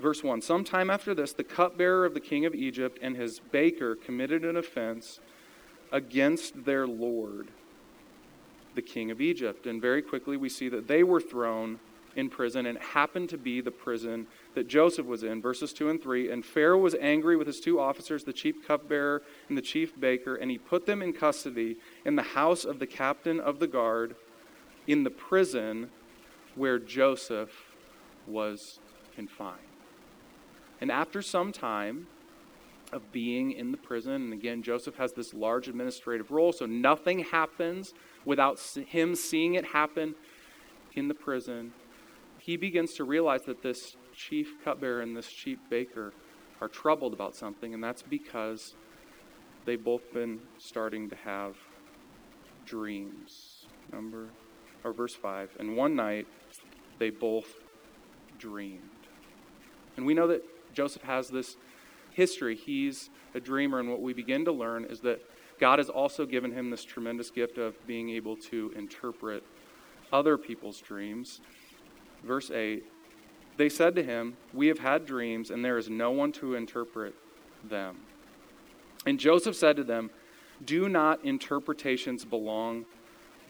Verse 0.00 0.22
1 0.22 0.42
Sometime 0.42 0.90
after 0.90 1.14
this, 1.14 1.32
the 1.32 1.44
cupbearer 1.44 2.04
of 2.04 2.14
the 2.14 2.20
king 2.20 2.44
of 2.44 2.54
Egypt 2.54 2.98
and 3.02 3.16
his 3.16 3.40
baker 3.40 3.96
committed 3.96 4.44
an 4.44 4.56
offense 4.56 5.20
against 5.92 6.64
their 6.64 6.86
Lord, 6.86 7.48
the 8.74 8.82
king 8.82 9.10
of 9.10 9.20
Egypt. 9.20 9.66
And 9.66 9.80
very 9.80 10.02
quickly, 10.02 10.36
we 10.36 10.48
see 10.48 10.68
that 10.68 10.88
they 10.88 11.02
were 11.02 11.20
thrown 11.20 11.78
in 12.16 12.28
prison, 12.28 12.66
and 12.66 12.76
it 12.76 12.82
happened 12.82 13.28
to 13.28 13.38
be 13.38 13.60
the 13.60 13.70
prison 13.70 14.26
that 14.54 14.66
Joseph 14.66 15.06
was 15.06 15.22
in. 15.22 15.40
Verses 15.40 15.72
2 15.72 15.90
and 15.90 16.02
3. 16.02 16.30
And 16.30 16.44
Pharaoh 16.44 16.78
was 16.78 16.96
angry 17.00 17.36
with 17.36 17.46
his 17.46 17.60
two 17.60 17.78
officers, 17.78 18.24
the 18.24 18.32
chief 18.32 18.66
cupbearer 18.66 19.22
and 19.48 19.56
the 19.56 19.62
chief 19.62 19.98
baker, 20.00 20.34
and 20.34 20.50
he 20.50 20.58
put 20.58 20.86
them 20.86 21.02
in 21.02 21.12
custody 21.12 21.76
in 22.04 22.16
the 22.16 22.22
house 22.22 22.64
of 22.64 22.78
the 22.78 22.86
captain 22.86 23.38
of 23.38 23.58
the 23.58 23.66
guard 23.66 24.16
in 24.86 25.04
the 25.04 25.10
prison 25.10 25.90
where 26.54 26.78
Joseph 26.78 27.74
was 28.26 28.80
confined. 29.14 29.60
And 30.80 30.90
after 30.90 31.22
some 31.22 31.52
time, 31.52 32.06
of 32.92 33.12
being 33.12 33.52
in 33.52 33.72
the 33.72 33.76
prison. 33.76 34.12
And 34.12 34.32
again, 34.32 34.62
Joseph 34.62 34.96
has 34.96 35.12
this 35.12 35.34
large 35.34 35.68
administrative 35.68 36.30
role, 36.30 36.52
so 36.52 36.66
nothing 36.66 37.20
happens 37.20 37.94
without 38.24 38.60
him 38.88 39.14
seeing 39.14 39.54
it 39.54 39.64
happen 39.64 40.14
in 40.94 41.08
the 41.08 41.14
prison, 41.14 41.72
he 42.46 42.56
begins 42.56 42.94
to 42.94 43.02
realize 43.02 43.42
that 43.42 43.60
this 43.60 43.96
chief 44.14 44.54
cupbearer 44.62 45.00
and 45.00 45.16
this 45.16 45.26
chief 45.26 45.58
baker 45.68 46.12
are 46.60 46.68
troubled 46.68 47.12
about 47.12 47.34
something, 47.34 47.74
and 47.74 47.82
that's 47.82 48.02
because 48.02 48.76
they've 49.64 49.82
both 49.82 50.12
been 50.14 50.38
starting 50.56 51.10
to 51.10 51.16
have 51.16 51.56
dreams. 52.64 53.66
Number 53.92 54.28
or 54.84 54.92
verse 54.92 55.14
5. 55.14 55.56
And 55.58 55.76
one 55.76 55.96
night 55.96 56.28
they 57.00 57.10
both 57.10 57.52
dreamed. 58.38 58.80
And 59.96 60.06
we 60.06 60.14
know 60.14 60.28
that 60.28 60.44
Joseph 60.72 61.02
has 61.02 61.28
this 61.28 61.56
history. 62.12 62.54
He's 62.54 63.10
a 63.34 63.40
dreamer, 63.40 63.80
and 63.80 63.90
what 63.90 64.00
we 64.00 64.12
begin 64.12 64.44
to 64.44 64.52
learn 64.52 64.84
is 64.84 65.00
that 65.00 65.20
God 65.58 65.80
has 65.80 65.88
also 65.88 66.24
given 66.24 66.52
him 66.52 66.70
this 66.70 66.84
tremendous 66.84 67.28
gift 67.28 67.58
of 67.58 67.74
being 67.88 68.10
able 68.10 68.36
to 68.36 68.72
interpret 68.76 69.42
other 70.12 70.38
people's 70.38 70.80
dreams. 70.80 71.40
Verse 72.26 72.50
8 72.50 72.84
They 73.56 73.68
said 73.68 73.94
to 73.96 74.02
him, 74.02 74.36
We 74.52 74.66
have 74.66 74.80
had 74.80 75.06
dreams, 75.06 75.50
and 75.50 75.64
there 75.64 75.78
is 75.78 75.88
no 75.88 76.10
one 76.10 76.32
to 76.32 76.54
interpret 76.54 77.14
them. 77.64 77.98
And 79.06 79.18
Joseph 79.18 79.56
said 79.56 79.76
to 79.76 79.84
them, 79.84 80.10
Do 80.64 80.88
not 80.88 81.24
interpretations 81.24 82.24
belong 82.24 82.84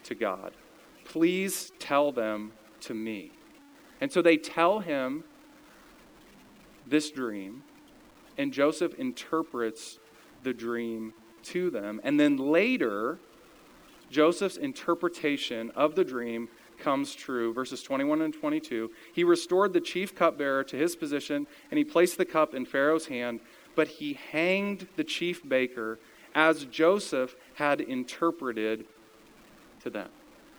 to 0.04 0.14
God? 0.14 0.52
Please 1.04 1.72
tell 1.78 2.12
them 2.12 2.52
to 2.82 2.94
me. 2.94 3.32
And 4.00 4.12
so 4.12 4.20
they 4.20 4.36
tell 4.36 4.80
him 4.80 5.24
this 6.86 7.10
dream, 7.10 7.62
and 8.36 8.52
Joseph 8.52 8.94
interprets 8.94 9.98
the 10.42 10.52
dream 10.52 11.14
to 11.44 11.70
them. 11.70 12.00
And 12.04 12.20
then 12.20 12.36
later, 12.36 13.18
Joseph's 14.10 14.56
interpretation 14.56 15.70
of 15.70 15.94
the 15.94 16.04
dream 16.04 16.48
comes 16.78 17.14
true. 17.14 17.52
Verses 17.52 17.82
21 17.82 18.22
and 18.22 18.34
22. 18.34 18.90
He 19.12 19.24
restored 19.24 19.72
the 19.72 19.80
chief 19.80 20.14
cupbearer 20.14 20.64
to 20.64 20.76
his 20.76 20.96
position, 20.96 21.46
and 21.70 21.78
he 21.78 21.84
placed 21.84 22.18
the 22.18 22.24
cup 22.24 22.54
in 22.54 22.64
Pharaoh's 22.66 23.06
hand, 23.06 23.40
but 23.74 23.88
he 23.88 24.14
hanged 24.14 24.88
the 24.96 25.04
chief 25.04 25.46
baker 25.48 25.98
as 26.34 26.64
Joseph 26.66 27.34
had 27.54 27.80
interpreted 27.80 28.84
to 29.82 29.90
them. 29.90 30.08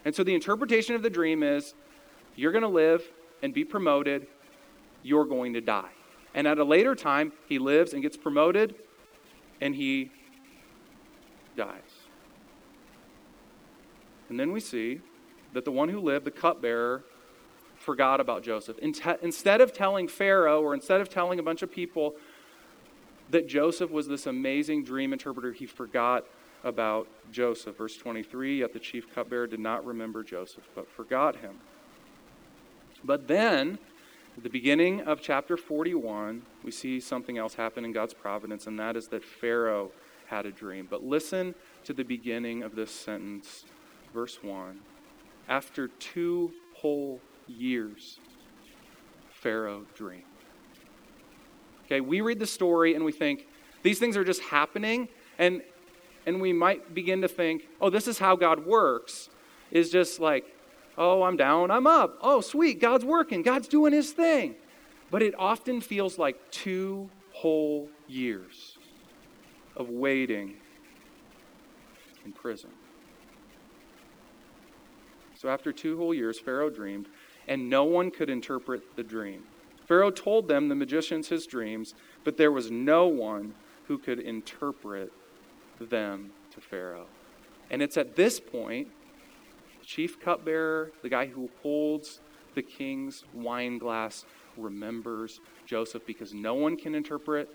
And 0.05 0.15
so 0.15 0.23
the 0.23 0.33
interpretation 0.33 0.95
of 0.95 1.03
the 1.03 1.09
dream 1.09 1.43
is 1.43 1.73
you're 2.35 2.51
going 2.51 2.63
to 2.63 2.67
live 2.67 3.03
and 3.43 3.53
be 3.53 3.63
promoted, 3.63 4.27
you're 5.03 5.25
going 5.25 5.53
to 5.53 5.61
die. 5.61 5.89
And 6.33 6.47
at 6.47 6.57
a 6.59 6.63
later 6.63 6.95
time, 6.95 7.33
he 7.47 7.59
lives 7.59 7.93
and 7.93 8.01
gets 8.01 8.17
promoted, 8.17 8.75
and 9.61 9.75
he 9.75 10.11
dies. 11.55 11.81
And 14.29 14.39
then 14.39 14.51
we 14.51 14.59
see 14.59 15.01
that 15.53 15.65
the 15.65 15.71
one 15.71 15.89
who 15.89 15.99
lived, 15.99 16.25
the 16.25 16.31
cupbearer, 16.31 17.03
forgot 17.77 18.19
about 18.19 18.43
Joseph. 18.43 18.77
Instead 18.79 19.61
of 19.61 19.73
telling 19.73 20.07
Pharaoh 20.07 20.61
or 20.61 20.73
instead 20.73 21.01
of 21.01 21.09
telling 21.09 21.39
a 21.39 21.43
bunch 21.43 21.61
of 21.61 21.71
people 21.71 22.15
that 23.29 23.47
Joseph 23.47 23.91
was 23.91 24.07
this 24.07 24.25
amazing 24.25 24.83
dream 24.83 25.13
interpreter, 25.13 25.51
he 25.51 25.65
forgot 25.65 26.25
about 26.63 27.07
Joseph. 27.31 27.77
Verse 27.77 27.97
23 27.97 28.59
Yet 28.59 28.73
the 28.73 28.79
chief 28.79 29.13
cupbearer 29.13 29.47
did 29.47 29.59
not 29.59 29.85
remember 29.85 30.23
Joseph, 30.23 30.67
but 30.75 30.89
forgot 30.89 31.37
him. 31.37 31.59
But 33.03 33.27
then, 33.27 33.77
at 34.35 34.43
the 34.43 34.49
beginning 34.49 35.01
of 35.01 35.21
chapter 35.21 35.55
41, 35.55 36.41
we 36.63 36.71
see 36.71 36.99
something 36.99 37.37
else 37.37 37.53
happen 37.53 37.85
in 37.85 37.91
God's 37.91 38.13
providence, 38.13 38.67
and 38.67 38.79
that 38.79 38.95
is 38.95 39.07
that 39.09 39.23
Pharaoh 39.23 39.91
had 40.27 40.45
a 40.45 40.51
dream. 40.51 40.87
But 40.89 41.03
listen 41.03 41.55
to 41.85 41.93
the 41.93 42.03
beginning 42.03 42.63
of 42.63 42.75
this 42.75 42.91
sentence, 42.91 43.65
verse 44.13 44.43
1. 44.43 44.79
After 45.47 45.87
two 45.87 46.51
whole 46.73 47.21
years, 47.47 48.19
Pharaoh 49.31 49.85
dreamed. 49.95 50.23
Okay, 51.85 52.01
we 52.01 52.21
read 52.21 52.39
the 52.39 52.47
story 52.47 52.95
and 52.95 53.05
we 53.05 53.13
think 53.13 53.47
these 53.81 53.99
things 53.99 54.17
are 54.17 54.25
just 54.25 54.41
happening, 54.41 55.07
and, 55.37 55.61
and 56.25 56.41
we 56.41 56.51
might 56.51 56.93
begin 56.93 57.21
to 57.21 57.27
think, 57.29 57.63
oh, 57.79 57.89
this 57.89 58.07
is 58.07 58.19
how 58.19 58.35
God 58.35 58.65
works, 58.65 59.29
is 59.71 59.89
just 59.89 60.19
like, 60.19 60.45
oh, 60.97 61.23
I'm 61.23 61.37
down, 61.37 61.71
I'm 61.71 61.87
up. 61.87 62.17
Oh, 62.21 62.41
sweet, 62.41 62.81
God's 62.81 63.05
working, 63.05 63.43
God's 63.43 63.67
doing 63.69 63.93
his 63.93 64.11
thing. 64.11 64.55
But 65.09 65.21
it 65.21 65.33
often 65.37 65.79
feels 65.79 66.17
like 66.17 66.51
two 66.51 67.09
whole 67.31 67.87
years 68.07 68.77
of 69.77 69.89
waiting 69.89 70.55
in 72.25 72.33
prison. 72.33 72.71
So 75.37 75.49
after 75.49 75.71
two 75.71 75.97
whole 75.97 76.15
years, 76.15 76.39
Pharaoh 76.39 76.71
dreamed, 76.71 77.07
and 77.47 77.69
no 77.69 77.83
one 77.83 78.09
could 78.09 78.29
interpret 78.29 78.95
the 78.95 79.03
dream. 79.03 79.43
Pharaoh 79.85 80.09
told 80.09 80.47
them, 80.47 80.67
the 80.67 80.75
magicians, 80.75 81.29
his 81.29 81.45
dreams, 81.45 81.93
but 82.23 82.37
there 82.37 82.51
was 82.51 82.71
no 82.71 83.05
one 83.07 83.53
who 83.85 83.99
could 83.99 84.19
interpret 84.19 85.13
them 85.79 86.31
to 86.51 86.59
Pharaoh. 86.59 87.05
And 87.69 87.83
it's 87.83 87.97
at 87.97 88.15
this 88.15 88.39
point, 88.39 88.87
the 89.79 89.85
chief 89.85 90.19
cupbearer, 90.19 90.91
the 91.03 91.09
guy 91.09 91.27
who 91.27 91.49
holds 91.61 92.19
the 92.55 92.63
king's 92.63 93.23
wine 93.31 93.77
glass, 93.77 94.25
remembers 94.57 95.39
Joseph 95.67 96.03
because 96.07 96.33
no 96.33 96.55
one 96.55 96.75
can 96.75 96.95
interpret 96.95 97.47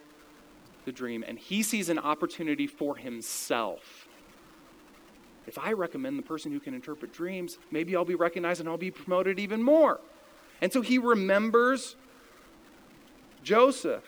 the 0.85 0.93
dream, 0.93 1.25
and 1.27 1.37
he 1.37 1.65
sees 1.65 1.89
an 1.89 1.99
opportunity 1.99 2.69
for 2.69 2.97
himself 2.97 4.07
if 5.47 5.59
I 5.59 5.73
recommend 5.73 6.19
the 6.19 6.23
person 6.23 6.53
who 6.53 6.61
can 6.61 6.75
interpret 6.75 7.13
dreams, 7.13 7.59
maybe 7.71 7.97
I'll 7.97 8.05
be 8.05 8.15
recognized 8.15 8.61
and 8.61 8.69
I'll 8.69 8.77
be 8.77 8.91
promoted 8.91 9.39
even 9.39 9.63
more. 9.63 10.01
And 10.61 10.73
so 10.73 10.81
he 10.81 10.99
remembers 10.99 11.97
Joseph. 13.43 14.05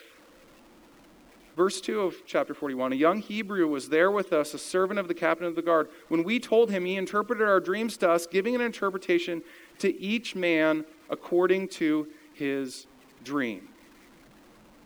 Verse 1.57 1.79
2 1.79 2.01
of 2.01 2.15
chapter 2.25 2.53
41 2.53 2.93
A 2.93 2.95
young 2.95 3.21
Hebrew 3.21 3.67
was 3.67 3.89
there 3.89 4.11
with 4.11 4.33
us, 4.33 4.53
a 4.53 4.57
servant 4.57 4.99
of 4.99 5.07
the 5.07 5.13
captain 5.13 5.47
of 5.47 5.55
the 5.55 5.61
guard. 5.61 5.89
When 6.09 6.23
we 6.23 6.39
told 6.39 6.69
him, 6.69 6.85
he 6.85 6.95
interpreted 6.95 7.47
our 7.47 7.59
dreams 7.59 7.97
to 7.97 8.09
us, 8.09 8.27
giving 8.27 8.55
an 8.55 8.61
interpretation 8.61 9.41
to 9.79 9.99
each 10.01 10.35
man 10.35 10.85
according 11.09 11.69
to 11.69 12.07
his 12.33 12.87
dream. 13.23 13.69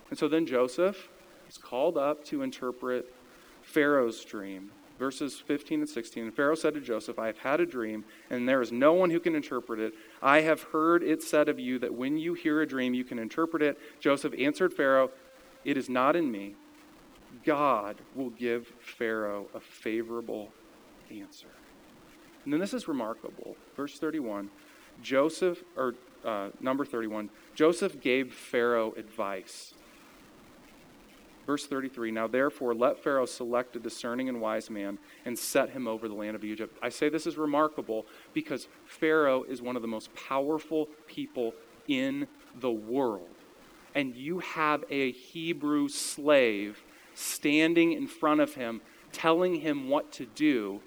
And 0.09 0.17
so 0.17 0.27
then 0.27 0.45
Joseph 0.45 1.09
is 1.47 1.57
called 1.57 1.97
up 1.97 2.23
to 2.25 2.41
interpret 2.41 3.13
Pharaoh's 3.61 4.23
dream 4.23 4.71
verses 4.99 5.39
15 5.39 5.79
and 5.79 5.89
16. 5.89 6.25
And 6.25 6.35
Pharaoh 6.35 6.55
said 6.55 6.73
to 6.75 6.81
Joseph, 6.81 7.17
I 7.17 7.27
have 7.27 7.39
had 7.39 7.61
a 7.61 7.65
dream, 7.65 8.05
and 8.29 8.47
there 8.47 8.61
is 8.61 8.71
no 8.71 8.93
one 8.93 9.09
who 9.09 9.19
can 9.19 9.33
interpret 9.33 9.79
it. 9.79 9.93
I 10.21 10.41
have 10.41 10.61
heard 10.61 11.01
it 11.01 11.23
said 11.23 11.49
of 11.49 11.59
you 11.59 11.79
that 11.79 11.93
when 11.93 12.17
you 12.17 12.33
hear 12.33 12.61
a 12.61 12.67
dream, 12.67 12.93
you 12.93 13.05
can 13.05 13.17
interpret 13.17 13.63
it. 13.63 13.79
Joseph 13.99 14.33
answered 14.37 14.73
Pharaoh, 14.73 15.09
It 15.63 15.77
is 15.77 15.89
not 15.89 16.15
in 16.15 16.29
me. 16.29 16.55
God 17.45 17.95
will 18.13 18.31
give 18.31 18.67
Pharaoh 18.79 19.47
a 19.55 19.59
favorable 19.59 20.51
answer. 21.09 21.47
And 22.43 22.53
then 22.53 22.59
this 22.59 22.73
is 22.73 22.87
remarkable. 22.87 23.55
Verse 23.75 23.97
31 23.97 24.49
Joseph, 25.01 25.63
or 25.77 25.95
uh, 26.25 26.49
number 26.59 26.83
31, 26.83 27.29
Joseph 27.55 28.01
gave 28.01 28.33
Pharaoh 28.33 28.93
advice. 28.97 29.73
Verse 31.49 31.65
33 31.65 32.11
Now 32.11 32.27
therefore, 32.27 32.75
let 32.75 33.03
Pharaoh 33.03 33.25
select 33.25 33.75
a 33.75 33.79
discerning 33.79 34.29
and 34.29 34.39
wise 34.39 34.69
man 34.69 34.99
and 35.25 35.35
set 35.35 35.71
him 35.71 35.87
over 35.87 36.07
the 36.07 36.13
land 36.13 36.35
of 36.35 36.43
Egypt. 36.43 36.77
I 36.79 36.89
say 36.89 37.09
this 37.09 37.25
is 37.25 37.39
remarkable 37.39 38.05
because 38.35 38.67
Pharaoh 38.85 39.41
is 39.41 39.59
one 39.59 39.75
of 39.75 39.81
the 39.81 39.87
most 39.87 40.13
powerful 40.13 40.89
people 41.07 41.55
in 41.87 42.27
the 42.59 42.69
world. 42.69 43.33
And 43.95 44.15
you 44.15 44.37
have 44.37 44.83
a 44.91 45.11
Hebrew 45.11 45.87
slave 45.89 46.83
standing 47.15 47.93
in 47.93 48.05
front 48.05 48.41
of 48.41 48.53
him, 48.53 48.79
telling 49.11 49.55
him 49.55 49.89
what 49.89 50.11
to 50.11 50.27
do. 50.27 50.81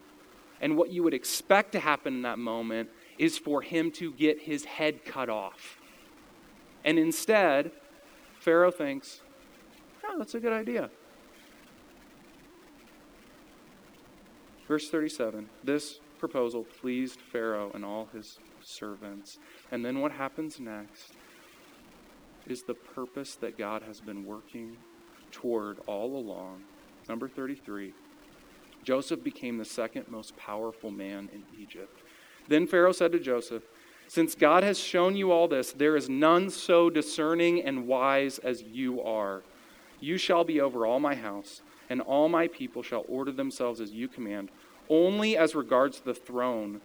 And 0.61 0.77
what 0.77 0.91
you 0.91 1.03
would 1.03 1.13
expect 1.13 1.73
to 1.73 1.81
happen 1.81 2.15
in 2.15 2.23
that 2.23 2.39
moment 2.39 2.89
is 3.19 3.37
for 3.37 3.63
him 3.63 3.91
to 3.95 4.13
get 4.13 4.43
his 4.43 4.65
head 4.65 5.05
cut 5.05 5.29
off. 5.29 5.81
And 6.85 7.01
instead, 7.01 7.73
Pharaoh 8.39 8.71
thinks, 8.71 9.23
Oh, 10.05 10.19
that's 10.19 10.35
a 10.35 10.41
good 10.41 10.53
idea. 10.53 10.91
Verse 14.69 14.89
37 14.89 15.49
This 15.65 16.01
proposal 16.19 16.65
pleased 16.65 17.21
Pharaoh 17.21 17.71
and 17.75 17.85
all 17.85 18.09
his 18.13 18.39
servants. 18.63 19.39
And 19.71 19.85
then 19.85 20.01
what 20.01 20.13
happens 20.13 20.61
next 20.61 21.15
is 22.47 22.63
the 22.63 22.75
purpose 22.75 23.35
that 23.37 23.59
God 23.59 23.83
has 23.83 24.01
been 24.01 24.25
working 24.25 24.77
toward 25.31 25.79
all 25.87 26.17
along. 26.17 26.63
Number 27.09 27.29
33 27.29 27.93
Joseph 28.85 29.23
became 29.23 29.59
the 29.59 29.65
second 29.65 30.09
most 30.09 30.37
powerful 30.37 30.91
man 30.91 31.29
in 31.33 31.45
Egypt. 31.61 32.03
Then 32.49 32.67
Pharaoh 32.67 32.93
said 32.93 33.13
to 33.13 33.21
Joseph, 33.21 33.63
Since 34.09 34.35
God 34.35 34.65
has 34.65 34.79
shown 34.79 35.15
you 35.15 35.31
all 35.31 35.47
this, 35.47 35.73
there 35.73 35.97
is 35.97 36.09
none 36.09 36.51
so 36.51 36.91
discerning 36.91 37.63
and 37.63 37.87
wise 37.87 38.39
as 38.39 38.63
you 38.63 39.01
are. 39.03 39.43
You 40.03 40.19
shall 40.19 40.43
be 40.43 40.61
over 40.61 40.85
all 40.85 40.99
my 40.99 41.15
house, 41.15 41.63
and 41.89 42.01
all 42.01 42.29
my 42.29 42.49
people 42.49 42.83
shall 42.83 43.05
order 43.09 43.31
themselves 43.31 43.81
as 43.81 43.93
you 43.93 44.09
command. 44.09 44.51
Only 44.91 45.37
as 45.37 45.55
regards 45.55 46.01
the 46.01 46.13
throne 46.13 46.81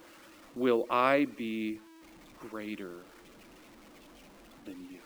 will 0.56 0.86
I 0.88 1.26
be 1.36 1.80
greater 2.52 2.98
than 4.66 4.86
you. 4.92 5.00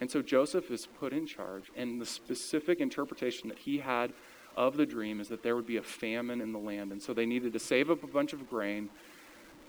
And 0.00 0.08
so 0.08 0.22
Joseph 0.22 0.70
is 0.70 0.86
put 0.86 1.12
in 1.12 1.26
charge, 1.26 1.72
and 1.76 2.00
the 2.00 2.06
specific 2.06 2.78
interpretation 2.78 3.48
that 3.48 3.58
he 3.58 3.78
had 3.78 4.12
of 4.56 4.76
the 4.76 4.86
dream 4.86 5.20
is 5.20 5.26
that 5.26 5.42
there 5.42 5.56
would 5.56 5.66
be 5.66 5.78
a 5.78 5.82
famine 5.82 6.40
in 6.40 6.52
the 6.52 6.58
land. 6.58 6.92
And 6.92 7.02
so 7.02 7.12
they 7.12 7.26
needed 7.26 7.52
to 7.52 7.58
save 7.58 7.90
up 7.90 8.04
a 8.04 8.06
bunch 8.06 8.32
of 8.32 8.48
grain 8.48 8.90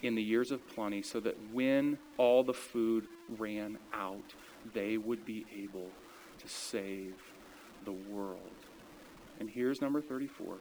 in 0.03 0.13
the 0.13 0.21
years 0.21 0.51
of 0.51 0.67
plenty 0.69 1.01
so 1.01 1.19
that 1.19 1.35
when 1.51 1.97
all 2.17 2.43
the 2.43 2.53
food 2.53 3.07
ran 3.39 3.79
out, 3.91 4.35
they 4.75 4.97
would 4.97 5.25
be 5.25 5.47
able 5.55 5.89
to 6.41 6.47
save 6.47 7.15
the 7.85 7.91
world. 7.91 8.39
And 9.39 9.49
here's 9.49 9.81
number 9.81 10.01
34 10.01 10.57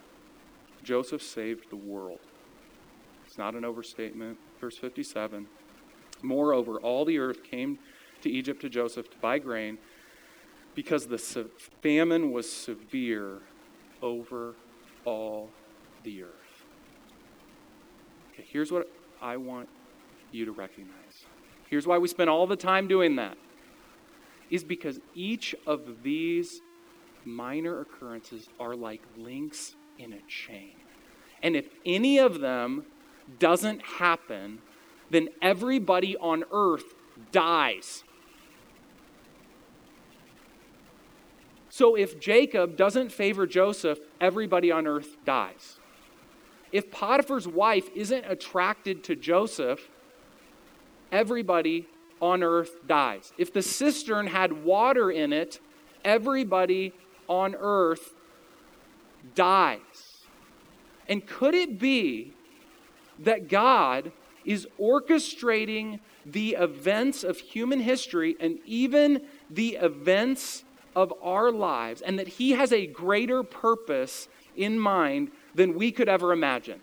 Joseph 0.83 1.21
saved 1.21 1.69
the 1.69 1.75
world. 1.75 2.19
It's 3.25 3.37
not 3.37 3.55
an 3.55 3.63
overstatement. 3.63 4.37
Verse 4.59 4.77
57 4.77 5.47
Moreover, 6.21 6.77
all 6.77 7.05
the 7.05 7.17
earth 7.17 7.43
came 7.43 7.79
to 8.21 8.29
Egypt 8.29 8.61
to 8.61 8.69
Joseph 8.69 9.09
to 9.09 9.17
buy 9.17 9.39
grain 9.39 9.77
because 10.75 11.07
the 11.07 11.17
famine 11.81 12.31
was 12.31 12.51
severe 12.51 13.39
over 14.01 14.55
all 15.05 15.49
the 16.03 16.23
earth. 16.23 16.65
Okay, 18.33 18.45
here's 18.47 18.71
what 18.71 18.89
I 19.21 19.37
want 19.37 19.67
you 20.31 20.45
to 20.45 20.51
recognize. 20.51 21.25
Here's 21.69 21.87
why 21.87 21.97
we 21.97 22.07
spend 22.07 22.29
all 22.29 22.47
the 22.47 22.55
time 22.55 22.87
doing 22.87 23.15
that. 23.15 23.37
Is 24.51 24.63
because 24.63 24.99
each 25.15 25.55
of 25.65 26.03
these 26.03 26.61
minor 27.25 27.79
occurrences 27.79 28.47
are 28.59 28.75
like 28.75 29.01
links 29.17 29.75
in 29.97 30.13
a 30.13 30.21
chain. 30.27 30.73
And 31.41 31.55
if 31.55 31.69
any 31.85 32.19
of 32.19 32.39
them 32.39 32.85
doesn't 33.39 33.81
happen, 33.81 34.59
then 35.09 35.29
everybody 35.41 36.15
on 36.17 36.43
earth 36.51 36.93
dies. 37.31 38.03
So 41.69 41.95
if 41.95 42.19
Jacob 42.19 42.75
doesn't 42.75 43.11
favor 43.11 43.47
Joseph, 43.47 43.99
everybody 44.19 44.71
on 44.71 44.85
earth 44.85 45.15
dies. 45.25 45.79
If 46.71 46.91
Potiphar's 46.91 47.47
wife 47.47 47.89
isn't 47.95 48.25
attracted 48.27 49.03
to 49.05 49.15
Joseph, 49.15 49.89
everybody 51.11 51.87
on 52.21 52.43
earth 52.43 52.87
dies. 52.87 53.33
If 53.37 53.51
the 53.51 53.61
cistern 53.61 54.27
had 54.27 54.63
water 54.63 55.11
in 55.11 55.33
it, 55.33 55.59
everybody 56.05 56.93
on 57.27 57.55
earth 57.59 58.13
dies. 59.35 59.79
And 61.07 61.25
could 61.25 61.55
it 61.55 61.79
be 61.79 62.33
that 63.19 63.49
God 63.49 64.11
is 64.45 64.67
orchestrating 64.79 65.99
the 66.25 66.55
events 66.59 67.23
of 67.23 67.37
human 67.37 67.79
history 67.79 68.35
and 68.39 68.59
even 68.65 69.23
the 69.49 69.75
events 69.75 70.63
of 70.95 71.13
our 71.21 71.51
lives, 71.51 72.01
and 72.01 72.19
that 72.19 72.27
He 72.27 72.51
has 72.51 72.71
a 72.73 72.85
greater 72.85 73.43
purpose 73.43 74.27
in 74.55 74.77
mind 74.77 75.31
than 75.55 75.73
we 75.75 75.91
could 75.91 76.09
ever 76.09 76.33
imagine? 76.33 76.81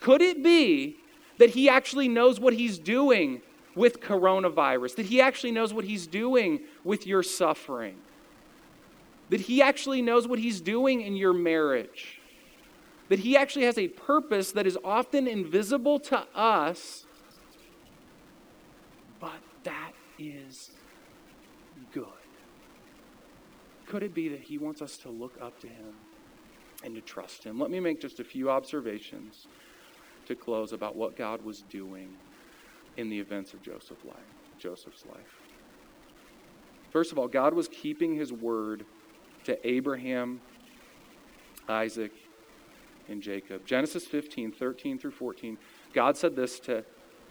Could 0.00 0.20
it 0.20 0.42
be 0.42 0.96
that 1.38 1.50
He 1.50 1.68
actually 1.68 2.08
knows 2.08 2.38
what 2.38 2.52
He's 2.52 2.78
doing 2.78 3.40
with 3.78 4.00
coronavirus, 4.00 4.96
that 4.96 5.06
He 5.06 5.20
actually 5.20 5.52
knows 5.52 5.72
what 5.72 5.84
He's 5.84 6.06
doing 6.06 6.60
with 6.84 7.06
your 7.06 7.22
suffering, 7.22 7.96
that 9.30 9.40
He 9.40 9.62
actually 9.62 10.02
knows 10.02 10.28
what 10.28 10.38
He's 10.38 10.60
doing 10.60 11.00
in 11.00 11.16
your 11.16 11.32
marriage? 11.32 12.18
that 13.08 13.18
he 13.18 13.36
actually 13.36 13.64
has 13.64 13.78
a 13.78 13.88
purpose 13.88 14.52
that 14.52 14.66
is 14.66 14.78
often 14.84 15.26
invisible 15.26 15.98
to 15.98 16.24
us, 16.34 17.06
but 19.18 19.40
that 19.64 19.92
is 20.18 20.70
good. 21.92 22.06
Could 23.86 24.02
it 24.02 24.14
be 24.14 24.28
that 24.28 24.40
he 24.40 24.58
wants 24.58 24.82
us 24.82 24.98
to 24.98 25.08
look 25.08 25.34
up 25.40 25.58
to 25.60 25.66
him 25.66 25.94
and 26.84 26.94
to 26.94 27.00
trust 27.00 27.42
him? 27.44 27.58
Let 27.58 27.70
me 27.70 27.80
make 27.80 28.00
just 28.00 28.20
a 28.20 28.24
few 28.24 28.50
observations 28.50 29.46
to 30.26 30.34
close 30.34 30.74
about 30.74 30.94
what 30.94 31.16
God 31.16 31.42
was 31.42 31.62
doing 31.70 32.10
in 32.98 33.08
the 33.08 33.18
events 33.18 33.54
of 33.54 33.62
Joseph's 33.62 34.04
life. 34.04 34.16
Joseph's 34.58 35.06
life. 35.06 35.40
First 36.90 37.12
of 37.12 37.18
all, 37.18 37.28
God 37.28 37.54
was 37.54 37.68
keeping 37.68 38.16
his 38.16 38.32
word 38.32 38.84
to 39.44 39.66
Abraham, 39.66 40.40
Isaac, 41.68 42.12
and 43.08 43.22
Jacob. 43.22 43.64
Genesis 43.64 44.04
15, 44.04 44.52
13 44.52 44.98
through 44.98 45.12
14, 45.12 45.56
God 45.94 46.16
said 46.16 46.34
this 46.34 46.58
to 46.60 46.84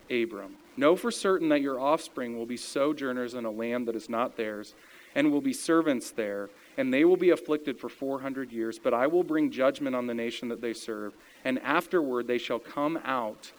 Abram 0.09 0.55
Know 0.77 0.95
for 0.95 1.11
certain 1.11 1.49
that 1.49 1.61
your 1.61 1.79
offspring 1.79 2.37
will 2.37 2.45
be 2.45 2.55
sojourners 2.55 3.33
in 3.33 3.45
a 3.45 3.51
land 3.51 3.87
that 3.87 3.95
is 3.95 4.09
not 4.09 4.37
theirs, 4.37 4.73
and 5.15 5.31
will 5.31 5.41
be 5.41 5.53
servants 5.53 6.11
there, 6.11 6.49
and 6.77 6.93
they 6.93 7.03
will 7.03 7.17
be 7.17 7.31
afflicted 7.31 7.79
for 7.79 7.89
400 7.89 8.51
years. 8.51 8.79
But 8.79 8.93
I 8.93 9.07
will 9.07 9.23
bring 9.23 9.51
judgment 9.51 9.95
on 9.95 10.05
the 10.05 10.13
nation 10.13 10.47
that 10.49 10.61
they 10.61 10.73
serve, 10.73 11.13
and 11.43 11.59
afterward 11.59 12.27
they 12.27 12.37
shall 12.37 12.59
come 12.59 12.99
out 13.03 13.51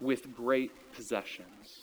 with 0.00 0.34
great 0.34 0.70
possessions. 0.94 1.82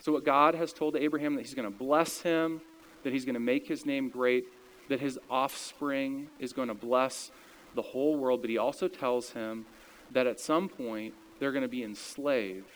So, 0.00 0.12
what 0.12 0.24
God 0.24 0.54
has 0.54 0.72
told 0.72 0.96
Abraham 0.96 1.34
that 1.36 1.42
he's 1.42 1.54
going 1.54 1.70
to 1.70 1.76
bless 1.76 2.20
him, 2.20 2.60
that 3.02 3.12
he's 3.12 3.24
going 3.24 3.34
to 3.34 3.40
make 3.40 3.66
his 3.66 3.86
name 3.86 4.08
great, 4.08 4.44
that 4.88 5.00
his 5.00 5.18
offspring 5.30 6.28
is 6.38 6.52
going 6.52 6.68
to 6.68 6.74
bless 6.74 7.30
the 7.74 7.82
whole 7.82 8.16
world, 8.16 8.40
but 8.40 8.50
he 8.50 8.58
also 8.58 8.88
tells 8.88 9.30
him 9.30 9.66
that 10.12 10.26
at 10.26 10.38
some 10.38 10.68
point 10.68 11.14
they're 11.38 11.52
going 11.52 11.62
to 11.62 11.68
be 11.68 11.82
enslaved 11.82 12.66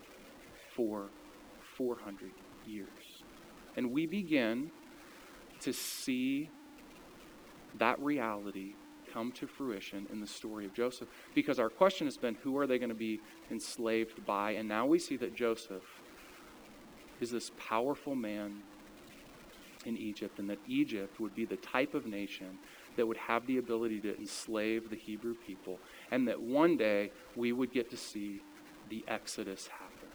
for 0.74 1.08
400 1.76 2.30
years. 2.66 2.88
And 3.76 3.92
we 3.92 4.06
begin 4.06 4.70
to 5.60 5.72
see 5.72 6.50
that 7.78 7.98
reality 8.00 8.74
come 9.12 9.32
to 9.32 9.46
fruition 9.46 10.06
in 10.12 10.20
the 10.20 10.26
story 10.26 10.64
of 10.64 10.74
Joseph 10.74 11.08
because 11.34 11.58
our 11.58 11.68
question 11.68 12.06
has 12.06 12.16
been 12.16 12.36
who 12.42 12.56
are 12.58 12.66
they 12.66 12.78
going 12.78 12.88
to 12.88 12.94
be 12.94 13.20
enslaved 13.50 14.24
by? 14.26 14.52
And 14.52 14.68
now 14.68 14.86
we 14.86 14.98
see 14.98 15.16
that 15.16 15.34
Joseph 15.34 15.82
is 17.20 17.30
this 17.30 17.50
powerful 17.56 18.14
man 18.14 18.62
in 19.84 19.96
Egypt 19.96 20.38
and 20.38 20.48
that 20.50 20.58
Egypt 20.66 21.18
would 21.20 21.34
be 21.34 21.44
the 21.44 21.56
type 21.56 21.94
of 21.94 22.06
nation 22.06 22.58
that 22.96 23.06
would 23.06 23.16
have 23.16 23.46
the 23.46 23.58
ability 23.58 24.00
to 24.00 24.18
enslave 24.18 24.90
the 24.90 24.96
Hebrew 24.96 25.34
people, 25.46 25.78
and 26.10 26.26
that 26.26 26.40
one 26.40 26.76
day 26.76 27.12
we 27.36 27.52
would 27.52 27.72
get 27.72 27.90
to 27.90 27.96
see 27.96 28.42
the 28.88 29.04
Exodus 29.06 29.68
happen. 29.68 30.08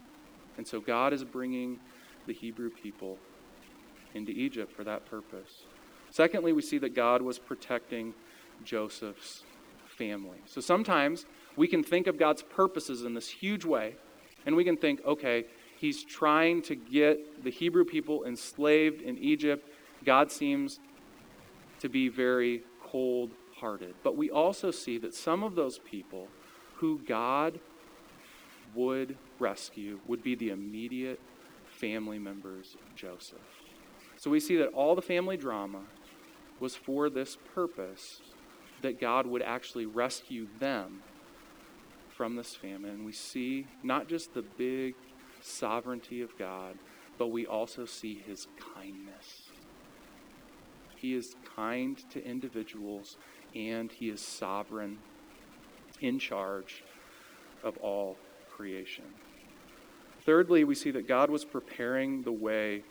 And 0.58 0.68
so 0.68 0.82
God 0.82 1.14
is 1.14 1.24
bringing 1.24 1.80
the 2.28 2.34
Hebrew 2.34 2.70
people 2.70 3.18
into 4.14 4.32
Egypt 4.32 4.72
for 4.72 4.84
that 4.84 5.06
purpose. 5.06 5.64
Secondly, 6.10 6.54
we 6.54 6.62
see 6.62 6.78
that 6.78 6.94
God 6.94 7.22
was 7.22 7.40
protecting 7.40 8.14
Joseph's 8.64 9.44
family. 9.86 10.40
So 10.46 10.62
sometimes 10.62 11.26
we 11.56 11.68
can 11.68 11.84
think 11.84 12.08
of 12.08 12.18
God's 12.18 12.42
purposes 12.42 13.04
in 13.04 13.14
this 13.14 13.30
huge 13.30 13.66
way, 13.66 13.96
and 14.46 14.56
we 14.56 14.64
can 14.64 14.78
think, 14.78 15.04
okay, 15.06 15.46
he's 15.78 16.04
trying 16.04 16.62
to 16.64 16.76
get 16.76 17.44
the 17.44 17.50
Hebrew 17.50 17.86
people 17.86 18.26
enslaved 18.26 19.02
in 19.02 19.18
Egypt. 19.18 19.70
God 20.04 20.32
seems 20.32 20.80
to 21.80 21.90
be 21.90 22.10
very 22.10 22.64
cold 22.82 23.32
hearted. 23.56 23.96
But 24.04 24.18
we 24.18 24.30
also 24.30 24.72
see 24.72 24.98
that 25.00 25.14
some 25.14 25.44
of 25.44 25.56
those 25.56 25.80
people 25.80 26.28
who 26.76 27.00
God 27.08 27.60
would 28.76 29.18
rescue 29.40 30.00
would 30.08 30.24
be 30.24 30.36
the 30.36 30.50
immediate 30.50 31.20
family 31.66 32.20
members 32.20 32.76
of 32.76 32.96
Joseph. 32.96 33.38
So 34.18 34.30
we 34.30 34.40
see 34.40 34.58
that 34.58 34.70
all 34.70 34.96
the 34.96 35.02
family 35.02 35.38
drama 35.38 35.82
was 36.60 36.76
for 36.76 37.10
this 37.10 37.38
purpose 37.54 38.22
that 38.84 39.02
God 39.02 39.26
would 39.26 39.42
actually 39.42 39.86
rescue 39.86 40.48
them 40.60 41.02
from 42.16 42.36
this 42.36 42.54
famine. 42.54 43.04
We 43.04 43.12
see 43.12 43.66
not 43.82 44.08
just 44.08 44.34
the 44.34 44.44
big 44.44 44.94
sovereignty 45.42 46.22
of 46.22 46.38
God, 46.38 46.78
but 47.18 47.28
we 47.28 47.46
also 47.46 47.86
see 47.86 48.16
his 48.26 48.48
kindness. 48.76 49.50
He 50.96 51.16
is 51.16 51.36
kind 51.56 51.98
to 52.12 52.26
individuals 52.26 53.18
and 53.56 53.92
He 53.92 54.10
is 54.10 54.22
sovereign 54.22 55.00
in 56.02 56.20
charge 56.20 56.84
of 57.64 57.78
all 57.78 58.18
creation. 58.50 59.06
Thirdly, 60.26 60.64
we 60.64 60.76
see 60.76 60.92
that 60.92 61.08
God 61.08 61.30
was 61.30 61.44
preparing 61.44 62.24
the 62.24 62.32
way 62.32 62.84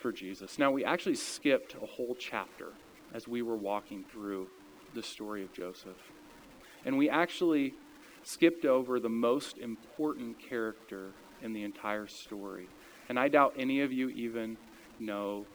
for 0.00 0.10
Jesus. 0.10 0.58
Now, 0.58 0.70
we 0.70 0.84
actually 0.84 1.16
skipped 1.16 1.74
a 1.74 1.86
whole 1.86 2.16
chapter 2.18 2.68
as 3.12 3.28
we 3.28 3.42
were 3.42 3.56
walking 3.56 4.04
through 4.10 4.48
the 4.94 5.02
story 5.02 5.42
of 5.42 5.52
Joseph. 5.52 5.98
And 6.84 6.96
we 6.96 7.08
actually 7.08 7.74
skipped 8.22 8.64
over 8.64 9.00
the 9.00 9.08
most 9.08 9.58
important 9.58 10.38
character 10.38 11.10
in 11.42 11.52
the 11.52 11.62
entire 11.62 12.06
story. 12.06 12.68
And 13.08 13.18
I 13.18 13.28
doubt 13.28 13.54
any 13.56 13.80
of 13.80 13.92
you 13.92 14.10
even 14.10 14.56
know 14.98 15.46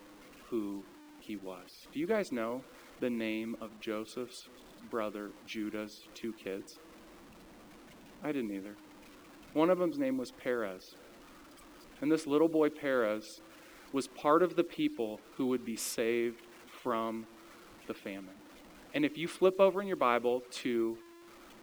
who 0.50 0.84
he 1.20 1.36
was. 1.36 1.88
Do 1.92 2.00
you 2.00 2.08
guys 2.08 2.32
know 2.32 2.64
the 3.00 3.10
name 3.10 3.56
of 3.62 3.72
Joseph's 3.80 4.48
brother 4.90 5.32
Judah's 5.46 6.08
two 6.14 6.34
kids? 6.34 6.80
I 8.24 8.32
didn't 8.32 8.52
either. 8.52 8.76
One 9.54 9.70
of 9.70 9.78
them's 9.78 9.98
name 9.98 10.18
was 10.18 10.32
Perez. 10.32 10.96
And 12.02 12.12
this 12.12 12.28
little 12.28 12.50
boy, 12.50 12.70
Perez, 12.70 13.42
was 13.94 14.08
part 14.08 14.44
of 14.44 14.56
the 14.56 14.64
people 14.64 15.22
who 15.38 15.48
would 15.48 15.64
be 15.64 15.76
saved 15.76 16.42
from 16.68 17.26
the 17.88 17.94
famine. 17.94 18.34
And 18.96 19.04
if 19.04 19.18
you 19.18 19.28
flip 19.28 19.60
over 19.60 19.82
in 19.82 19.88
your 19.88 19.98
Bible 19.98 20.42
to 20.52 20.98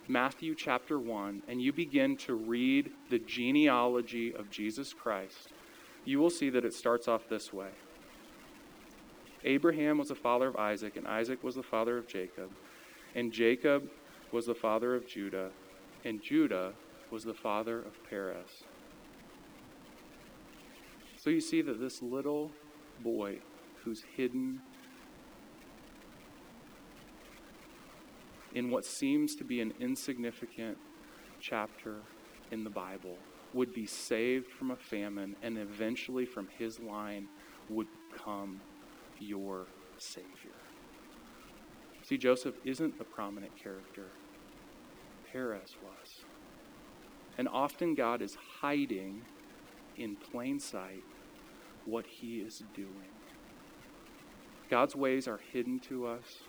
Matthew 0.06 0.54
chapter 0.54 0.98
1 0.98 1.44
and 1.48 1.62
you 1.62 1.72
begin 1.72 2.14
to 2.18 2.34
read 2.34 2.90
the 3.08 3.18
genealogy 3.20 4.34
of 4.34 4.50
Jesus 4.50 4.92
Christ, 4.92 5.48
you 6.04 6.18
will 6.18 6.28
see 6.28 6.50
that 6.50 6.66
it 6.66 6.74
starts 6.74 7.08
off 7.08 7.30
this 7.30 7.50
way 7.50 7.70
Abraham 9.44 9.96
was 9.96 10.08
the 10.08 10.14
father 10.14 10.46
of 10.46 10.56
Isaac, 10.56 10.96
and 10.96 11.08
Isaac 11.08 11.42
was 11.42 11.54
the 11.54 11.62
father 11.62 11.96
of 11.96 12.06
Jacob, 12.06 12.50
and 13.14 13.32
Jacob 13.32 13.88
was 14.30 14.44
the 14.46 14.54
father 14.54 14.94
of 14.94 15.06
Judah, 15.08 15.50
and 16.04 16.22
Judah 16.22 16.74
was 17.10 17.24
the 17.24 17.34
father 17.34 17.78
of 17.78 17.98
Perez. 18.08 18.62
So 21.16 21.30
you 21.30 21.40
see 21.40 21.62
that 21.62 21.80
this 21.80 22.02
little 22.02 22.50
boy 23.02 23.38
who's 23.82 24.04
hidden 24.16 24.60
in 28.54 28.70
what 28.70 28.84
seems 28.84 29.34
to 29.36 29.44
be 29.44 29.60
an 29.60 29.72
insignificant 29.80 30.76
chapter 31.40 31.96
in 32.50 32.64
the 32.64 32.70
Bible 32.70 33.16
would 33.54 33.72
be 33.74 33.86
saved 33.86 34.46
from 34.46 34.70
a 34.70 34.76
famine 34.76 35.36
and 35.42 35.58
eventually 35.58 36.24
from 36.24 36.48
his 36.58 36.80
line 36.80 37.28
would 37.68 37.88
come 38.16 38.60
your 39.18 39.66
Savior. 39.98 40.56
See, 42.02 42.18
Joseph 42.18 42.56
isn't 42.64 42.98
the 42.98 43.04
prominent 43.04 43.56
character, 43.56 44.06
Perez 45.30 45.76
was. 45.82 46.24
And 47.38 47.48
often 47.48 47.94
God 47.94 48.20
is 48.20 48.36
hiding 48.60 49.22
in 49.96 50.16
plain 50.16 50.58
sight 50.58 51.04
what 51.86 52.06
he 52.06 52.40
is 52.40 52.62
doing. 52.74 52.88
God's 54.68 54.96
ways 54.96 55.28
are 55.28 55.40
hidden 55.52 55.78
to 55.80 56.06
us. 56.06 56.40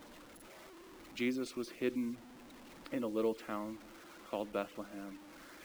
Jesus 1.16 1.56
was 1.56 1.70
hidden 1.70 2.18
in 2.92 3.04
a 3.04 3.08
little 3.08 3.34
town 3.34 3.78
called 4.30 4.52
Bethlehem. 4.52 5.20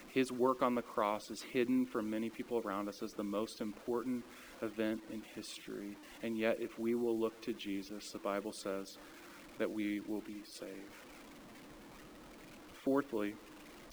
His 0.08 0.32
work 0.32 0.62
on 0.62 0.74
the 0.74 0.82
cross 0.82 1.30
is 1.30 1.42
hidden 1.42 1.84
from 1.84 2.10
many 2.10 2.30
people 2.30 2.62
around 2.64 2.88
us 2.88 3.02
as 3.02 3.12
the 3.12 3.24
most 3.24 3.60
important 3.60 4.24
event 4.62 5.00
in 5.12 5.22
history. 5.34 5.96
And 6.22 6.36
yet, 6.36 6.58
if 6.60 6.78
we 6.78 6.94
will 6.94 7.18
look 7.18 7.40
to 7.42 7.52
Jesus, 7.52 8.10
the 8.10 8.18
Bible 8.18 8.52
says 8.52 8.98
that 9.58 9.70
we 9.70 10.00
will 10.00 10.22
be 10.22 10.42
saved. 10.44 10.72
Fourthly, 12.82 13.34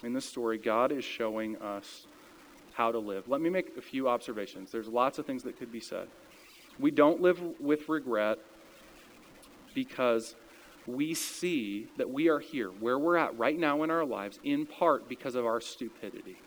in 0.03 0.13
this 0.13 0.25
story, 0.25 0.57
God 0.57 0.91
is 0.91 1.03
showing 1.03 1.57
us 1.57 2.07
how 2.73 2.91
to 2.91 2.99
live. 2.99 3.27
Let 3.27 3.41
me 3.41 3.49
make 3.49 3.77
a 3.77 3.81
few 3.81 4.07
observations. 4.07 4.71
There's 4.71 4.87
lots 4.87 5.17
of 5.17 5.25
things 5.25 5.43
that 5.43 5.57
could 5.57 5.71
be 5.71 5.79
said. 5.79 6.07
We 6.79 6.91
don't 6.91 7.21
live 7.21 7.41
with 7.59 7.87
regret 7.87 8.39
because 9.73 10.35
we 10.87 11.13
see 11.13 11.87
that 11.97 12.09
we 12.09 12.29
are 12.29 12.39
here, 12.39 12.69
where 12.69 12.99
we're 12.99 13.17
at 13.17 13.37
right 13.37 13.57
now 13.57 13.83
in 13.83 13.89
our 13.89 14.05
lives, 14.05 14.39
in 14.43 14.65
part 14.65 15.09
because 15.09 15.35
of 15.35 15.45
our 15.45 15.59
stupidity. 15.59 16.37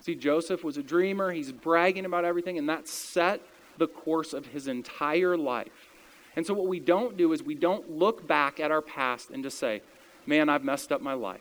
See, 0.00 0.14
Joseph 0.14 0.64
was 0.64 0.76
a 0.76 0.82
dreamer, 0.82 1.32
he's 1.32 1.52
bragging 1.52 2.04
about 2.04 2.24
everything, 2.24 2.58
and 2.58 2.68
that 2.68 2.88
set 2.88 3.40
the 3.78 3.86
course 3.86 4.32
of 4.32 4.46
his 4.46 4.68
entire 4.68 5.36
life. 5.36 5.88
And 6.36 6.44
so, 6.44 6.52
what 6.52 6.66
we 6.66 6.80
don't 6.80 7.16
do 7.16 7.32
is 7.32 7.42
we 7.42 7.54
don't 7.54 7.90
look 7.90 8.26
back 8.26 8.58
at 8.60 8.70
our 8.70 8.82
past 8.82 9.30
and 9.30 9.42
just 9.42 9.58
say, 9.58 9.82
man, 10.26 10.48
I've 10.48 10.64
messed 10.64 10.90
up 10.90 11.00
my 11.00 11.14
life. 11.14 11.40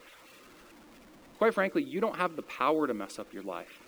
Quite 1.39 1.53
frankly, 1.53 1.84
you 1.84 1.99
don't 1.99 2.15
have 2.15 2.36
the 2.36 2.43
power 2.43 2.88
to 2.88 2.93
mess 2.93 3.17
up 3.17 3.34
your 3.34 3.43
life. 3.43 3.81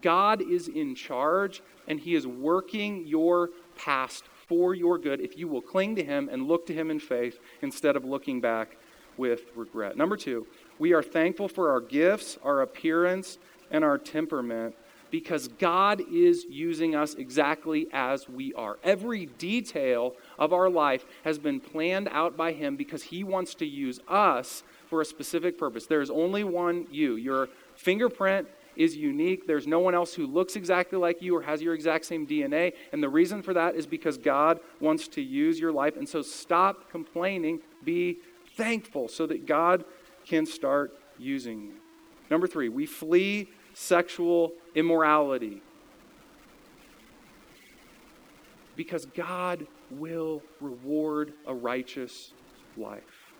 God 0.00 0.40
is 0.42 0.68
in 0.68 0.94
charge, 0.94 1.62
and 1.86 2.00
He 2.00 2.14
is 2.14 2.26
working 2.26 3.06
your 3.06 3.50
past 3.76 4.24
for 4.52 4.74
your 4.74 4.98
good 4.98 5.18
if 5.22 5.38
you 5.38 5.48
will 5.48 5.62
cling 5.62 5.96
to 5.96 6.04
Him 6.04 6.28
and 6.30 6.46
look 6.46 6.66
to 6.66 6.74
Him 6.74 6.90
in 6.90 7.00
faith 7.00 7.38
instead 7.62 7.96
of 7.96 8.04
looking 8.04 8.38
back 8.38 8.76
with 9.16 9.44
regret. 9.56 9.96
Number 9.96 10.14
two, 10.14 10.46
we 10.78 10.92
are 10.92 11.02
thankful 11.02 11.48
for 11.48 11.70
our 11.70 11.80
gifts, 11.80 12.36
our 12.44 12.60
appearance, 12.60 13.38
and 13.70 13.82
our 13.82 13.96
temperament 13.96 14.74
because 15.10 15.48
God 15.48 16.02
is 16.12 16.44
using 16.50 16.94
us 16.94 17.14
exactly 17.14 17.86
as 17.94 18.28
we 18.28 18.52
are. 18.52 18.78
Every 18.84 19.24
detail 19.24 20.16
of 20.38 20.52
our 20.52 20.68
life 20.68 21.06
has 21.24 21.38
been 21.38 21.58
planned 21.58 22.10
out 22.12 22.36
by 22.36 22.52
Him 22.52 22.76
because 22.76 23.04
He 23.04 23.24
wants 23.24 23.54
to 23.54 23.64
use 23.64 24.00
us 24.06 24.64
for 24.90 25.00
a 25.00 25.06
specific 25.06 25.56
purpose. 25.56 25.86
There 25.86 26.02
is 26.02 26.10
only 26.10 26.44
one 26.44 26.86
you. 26.90 27.16
Your 27.16 27.48
fingerprint 27.74 28.48
is 28.76 28.96
unique. 28.96 29.46
There's 29.46 29.66
no 29.66 29.78
one 29.78 29.94
else 29.94 30.14
who 30.14 30.26
looks 30.26 30.56
exactly 30.56 30.98
like 30.98 31.22
you 31.22 31.36
or 31.36 31.42
has 31.42 31.62
your 31.62 31.74
exact 31.74 32.04
same 32.04 32.26
DNA. 32.26 32.72
And 32.92 33.02
the 33.02 33.08
reason 33.08 33.42
for 33.42 33.54
that 33.54 33.74
is 33.74 33.86
because 33.86 34.16
God 34.16 34.60
wants 34.80 35.08
to 35.08 35.22
use 35.22 35.58
your 35.58 35.72
life. 35.72 35.96
And 35.96 36.08
so 36.08 36.22
stop 36.22 36.90
complaining, 36.90 37.60
be 37.84 38.18
thankful 38.56 39.08
so 39.08 39.26
that 39.26 39.46
God 39.46 39.84
can 40.24 40.46
start 40.46 40.98
using 41.18 41.62
you. 41.62 41.74
Number 42.30 42.46
three, 42.46 42.68
we 42.68 42.86
flee 42.86 43.48
sexual 43.74 44.52
immorality 44.74 45.62
because 48.76 49.04
God 49.06 49.66
will 49.90 50.42
reward 50.60 51.34
a 51.46 51.54
righteous 51.54 52.32
life. 52.76 53.32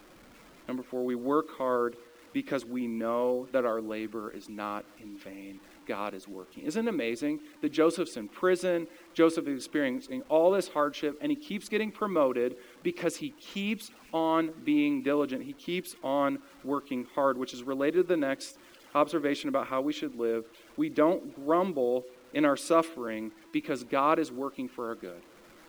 Number 0.68 0.82
four, 0.82 1.04
we 1.04 1.14
work 1.14 1.56
hard 1.56 1.96
because 2.32 2.64
we 2.64 2.86
know 2.86 3.46
that 3.52 3.64
our 3.64 3.80
labor 3.80 4.30
is 4.30 4.48
not 4.48 4.84
in 5.00 5.16
vain. 5.16 5.60
God 5.86 6.14
is 6.14 6.28
working. 6.28 6.64
Isn't 6.64 6.86
it 6.86 6.90
amazing 6.90 7.40
that 7.60 7.70
Joseph's 7.70 8.16
in 8.16 8.28
prison? 8.28 8.86
Joseph 9.14 9.46
is 9.48 9.64
experiencing 9.64 10.22
all 10.28 10.50
this 10.52 10.68
hardship, 10.68 11.18
and 11.20 11.30
he 11.30 11.36
keeps 11.36 11.68
getting 11.68 11.90
promoted 11.90 12.56
because 12.82 13.16
he 13.16 13.30
keeps 13.30 13.90
on 14.12 14.52
being 14.64 15.02
diligent. 15.02 15.42
He 15.42 15.52
keeps 15.52 15.96
on 16.02 16.38
working 16.64 17.06
hard, 17.14 17.36
which 17.36 17.52
is 17.52 17.62
related 17.62 17.96
to 17.96 18.02
the 18.04 18.16
next 18.16 18.58
observation 18.94 19.48
about 19.48 19.66
how 19.66 19.80
we 19.80 19.92
should 19.92 20.16
live. 20.16 20.44
We 20.76 20.88
don't 20.88 21.34
grumble 21.34 22.04
in 22.32 22.44
our 22.44 22.56
suffering 22.56 23.32
because 23.52 23.84
God 23.84 24.18
is 24.18 24.30
working 24.30 24.68
for 24.68 24.88
our 24.88 24.94
good. 24.94 25.22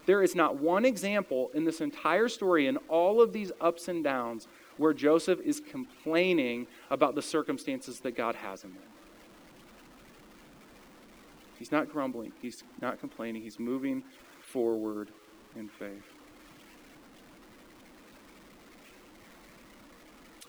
There 0.06 0.22
is 0.22 0.36
not 0.36 0.60
one 0.60 0.86
example 0.86 1.50
in 1.54 1.64
this 1.64 1.80
entire 1.80 2.28
story, 2.28 2.68
in 2.68 2.78
all 2.90 3.22
of 3.22 3.32
these 3.32 3.52
ups 3.62 3.88
and 3.88 4.04
downs, 4.04 4.48
where 4.78 4.94
Joseph 4.94 5.40
is 5.42 5.60
complaining 5.60 6.68
about 6.90 7.16
the 7.16 7.22
circumstances 7.22 8.00
that 8.02 8.16
God 8.16 8.36
has 8.36 8.64
him 8.64 8.72
in. 8.72 8.90
He's 11.58 11.72
not 11.72 11.90
grumbling, 11.90 12.34
he's 12.42 12.64
not 12.82 13.00
complaining, 13.00 13.42
he's 13.42 13.60
moving 13.60 14.04
forward 14.42 15.10
in 15.56 15.70
faith. 15.70 16.04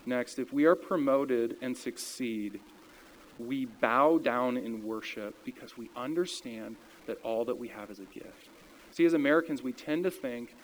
Next, 0.07 0.39
if 0.39 0.53
we 0.53 0.65
are 0.65 0.75
promoted 0.75 1.57
and 1.63 1.77
succeed, 1.77 2.61
we 3.39 3.67
bow 3.67 4.19
down 4.19 4.57
in 4.57 4.85
worship 4.85 5.35
because 5.45 5.79
we 5.79 5.91
understand 5.97 6.77
that 7.07 7.19
all 7.23 7.45
that 7.45 7.57
we 7.57 7.69
have 7.69 7.91
is 7.91 8.01
a 8.01 8.05
gift. 8.05 8.51
See, 8.95 9.05
as 9.05 9.15
Americans, 9.15 9.61
we 9.61 9.73
tend 9.73 10.05
to 10.05 10.11
think, 10.11 10.55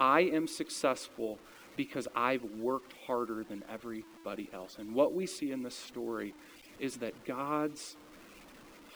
I 0.00 0.20
am 0.20 0.48
successful 0.48 1.38
because 1.76 2.08
I've 2.16 2.42
worked 2.58 2.94
harder 3.06 3.44
than 3.44 3.62
everybody 3.70 4.48
else. 4.54 4.78
And 4.78 4.94
what 4.94 5.12
we 5.12 5.26
see 5.26 5.52
in 5.52 5.62
this 5.62 5.74
story 5.74 6.34
is 6.80 6.96
that 6.96 7.26
God's 7.26 7.96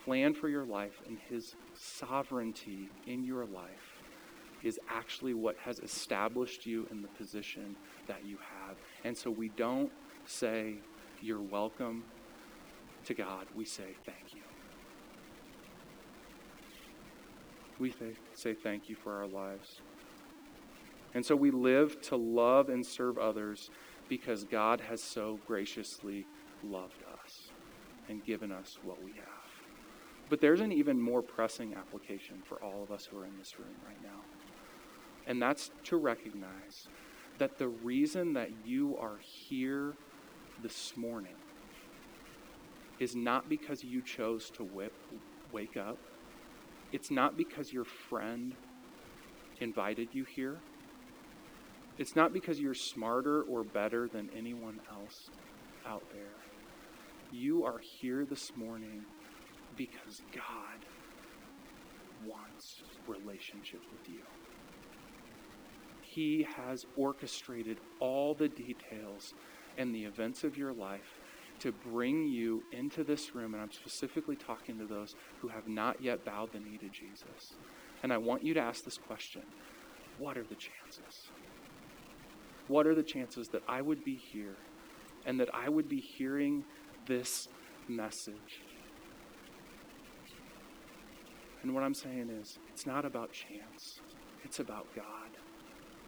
plan 0.03 0.33
for 0.33 0.49
your 0.49 0.65
life 0.65 1.03
and 1.07 1.19
his 1.29 1.57
sovereignty 1.75 2.89
in 3.07 3.23
your 3.23 3.45
life 3.45 3.99
is 4.63 4.81
actually 4.89 5.35
what 5.35 5.59
has 5.59 5.79
established 5.81 6.65
you 6.65 6.89
in 6.91 7.03
the 7.03 7.09
position 7.09 7.77
that 8.07 8.25
you 8.25 8.39
have. 8.39 8.79
And 9.05 9.15
so 9.15 9.31
we 9.31 9.51
don't 9.51 9.93
say, 10.25 10.77
You're 11.21 11.43
welcome 11.43 12.03
to 13.05 13.13
God. 13.13 13.47
We 13.55 13.67
say, 13.67 13.95
Thank 14.07 14.35
you. 14.35 14.40
We 17.81 17.95
say 18.35 18.55
thank 18.55 18.91
you 18.91 18.95
for 18.95 19.17
our 19.17 19.27
lives. 19.27 19.81
And 21.15 21.25
so 21.25 21.35
we 21.35 21.51
live 21.51 22.01
to 22.03 22.17
love 22.17 22.69
and 22.69 22.85
serve 22.85 23.19
others 23.19 23.71
because 24.09 24.45
God 24.45 24.83
has 24.83 25.03
so 25.03 25.41
graciously 25.47 26.27
loved 26.63 27.03
us 27.25 27.49
and 28.09 28.23
given 28.25 28.53
us 28.53 28.79
what 28.83 29.03
we 29.03 29.13
have. 29.13 29.27
But 30.29 30.41
there's 30.41 30.61
an 30.61 30.73
even 30.73 31.01
more 31.01 31.23
pressing 31.23 31.75
application 31.75 32.43
for 32.45 32.63
all 32.63 32.83
of 32.83 32.93
us 32.93 33.07
who 33.07 33.19
are 33.19 33.25
in 33.25 33.37
this 33.39 33.59
room 33.59 33.75
right 33.87 34.01
now. 34.03 34.21
And 35.27 35.41
that's 35.41 35.71
to 35.85 35.97
recognize 35.97 36.89
that 37.39 37.57
the 37.57 37.69
reason 37.69 38.35
that 38.35 38.51
you 38.65 38.97
are 38.99 39.19
here 39.23 39.95
this 40.63 40.97
morning 40.97 41.35
is 42.99 43.17
not 43.17 43.49
because 43.49 43.83
you 43.83 44.03
chose 44.03 44.51
to 44.51 44.65
whip, 44.65 44.93
wake 45.51 45.79
up. 45.79 45.97
It's 46.93 47.11
not 47.11 47.37
because 47.37 47.73
your 47.73 47.85
friend 47.85 48.55
invited 49.61 50.09
you 50.13 50.25
here. 50.25 50.59
It's 51.99 52.17
not 52.17 52.33
because 52.33 52.59
you're 52.59 52.75
smarter 52.75 53.43
or 53.43 53.63
better 53.63 54.09
than 54.09 54.31
anyone 54.37 54.81
else 54.91 55.31
out 55.87 56.03
there. 56.13 56.23
You 57.31 57.65
are 57.65 57.79
here 57.79 58.25
this 58.25 58.57
morning 58.57 59.05
because 59.77 60.23
God 60.35 60.85
wants 62.27 62.83
relationship 63.07 63.81
with 63.93 64.09
you. 64.09 64.23
He 66.03 66.47
has 66.57 66.87
orchestrated 66.97 67.79
all 68.01 68.35
the 68.35 68.49
details 68.49 69.35
and 69.79 69.95
the 69.95 70.05
events 70.05 70.43
of 70.43 70.57
your 70.57 70.73
life 70.73 71.20
to 71.61 71.73
bring 71.73 72.27
you 72.27 72.63
into 72.73 73.05
this 73.05 73.35
room. 73.35 73.55
And 73.55 73.63
I'm 73.63 73.73
specifically 73.73 74.37
talking 74.37 74.79
to 74.79 74.85
those 74.85 75.15
who 75.41 75.49
have 75.49 75.69
not 75.69 76.03
yet 76.03 76.25
bowed 76.25 76.53
the 76.53 76.59
knee 76.61 76.79
to 76.79 76.89
Jesus. 76.89 77.55
And 78.03 78.13
I 78.13 78.19
want 78.19 78.43
you 78.43 78.55
to 78.55 78.61
ask 78.61 78.85
this 78.85 78.99
question 78.99 79.43
What 80.19 80.37
are 80.37 80.43
the 80.43 80.57
chances? 80.57 81.29
What 82.69 82.87
are 82.87 82.95
the 82.95 83.03
chances 83.03 83.49
that 83.49 83.63
I 83.69 83.83
would 83.83 84.05
be 84.05 84.15
here 84.15 84.57
and 85.27 85.41
that 85.41 85.53
I 85.55 85.69
would 85.69 85.89
be 85.89 86.01
hearing 86.01 86.65
this 87.07 87.49
message? 87.89 88.63
And 91.63 91.75
what 91.75 91.83
I'm 91.83 91.95
saying 91.95 92.31
is, 92.31 92.59
it's 92.73 92.87
not 92.87 93.05
about 93.05 93.33
chance, 93.33 94.01
it's 94.45 94.61
about 94.61 94.87
God. 94.95 95.05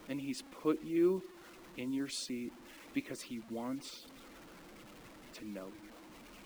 And 0.09 0.21
He's 0.21 0.43
put 0.63 0.83
you 0.83 1.23
in 1.77 1.93
your 1.93 2.09
seat 2.09 2.53
because 2.95 3.21
He 3.21 3.43
wants 3.51 4.07
to 5.43 5.49
know 5.49 5.67
you. 5.83 5.91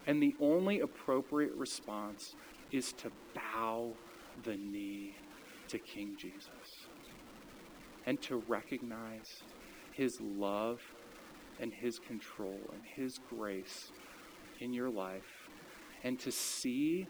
And 0.07 0.23
the 0.23 0.35
only 0.41 0.81
appropriate 0.81 1.55
response 1.55 2.35
is 2.73 2.93
to 2.95 3.11
bow 3.35 3.93
the 4.45 4.57
knee 4.57 5.17
to 5.69 5.79
King 5.79 6.17
Jesus 6.19 6.87
and 8.07 8.21
to 8.23 8.37
recognize 8.49 9.43
His 9.93 10.21
love 10.21 10.81
and 11.61 11.73
His 11.73 11.99
control 11.99 12.61
and 12.73 12.83
His 12.85 13.19
grace 13.31 13.91
in 14.61 14.73
your 14.73 14.91
life 14.91 15.49
and 16.05 16.19
to 16.21 16.31
see 16.31 17.07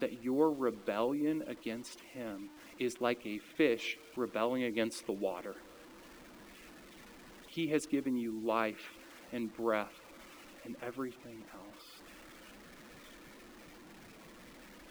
that 0.00 0.22
your 0.22 0.50
rebellion 0.50 1.42
against 1.46 2.00
Him 2.00 2.50
is 2.78 3.00
like 3.00 3.24
a 3.26 3.38
fish 3.38 3.98
rebelling 4.16 4.64
against 4.64 5.06
the 5.06 5.12
water. 5.12 5.54
He 7.46 7.68
has 7.68 7.86
given 7.86 8.16
you 8.16 8.40
life 8.40 8.94
and 9.32 9.52
breath 9.54 10.01
and 10.64 10.76
everything 10.82 11.42
else. 11.52 11.84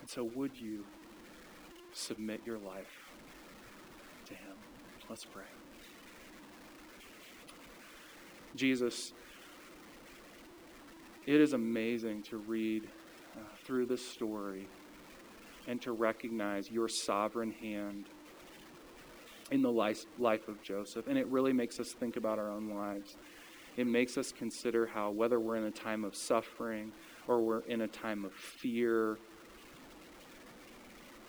And 0.02 0.10
so, 0.10 0.24
would 0.24 0.60
you 0.60 0.84
submit 1.94 2.42
your 2.46 2.58
life 2.58 3.12
to 4.26 4.34
Him? 4.34 4.56
Let's 5.10 5.26
pray. 5.26 5.44
Jesus, 8.56 9.14
it 11.26 11.40
is 11.40 11.54
amazing 11.54 12.24
to 12.24 12.38
read 12.38 12.90
uh, 13.36 13.40
through 13.64 13.86
this 13.86 14.06
story 14.06 14.68
and 15.68 15.82
to 15.82 15.92
recognize 15.92 16.70
your 16.70 16.90
sovereign 16.90 17.52
hand 17.52 18.06
in 19.52 19.62
the 19.62 19.72
life, 19.72 20.06
life 20.18 20.48
of 20.48 20.62
Joseph. 20.62 21.08
And 21.08 21.18
it 21.18 21.28
really 21.28 21.54
makes 21.54 21.80
us 21.80 21.92
think 21.92 22.18
about 22.18 22.40
our 22.40 22.50
own 22.50 22.70
lives. 22.70 23.16
It 23.78 23.88
makes 23.88 24.18
us 24.18 24.32
consider 24.32 24.86
how, 24.86 25.12
whether 25.12 25.40
we're 25.40 25.56
in 25.56 25.64
a 25.64 25.72
time 25.72 26.04
of 26.04 26.16
suffering 26.16 26.92
or 27.28 27.42
we're 27.42 27.62
in 27.62 27.82
a 27.82 27.88
time 27.88 28.26
of 28.26 28.34
fear 28.34 29.18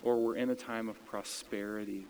or 0.03 0.17
we're 0.17 0.35
in 0.35 0.49
a 0.49 0.55
time 0.55 0.89
of 0.89 1.03
prosperity, 1.05 2.05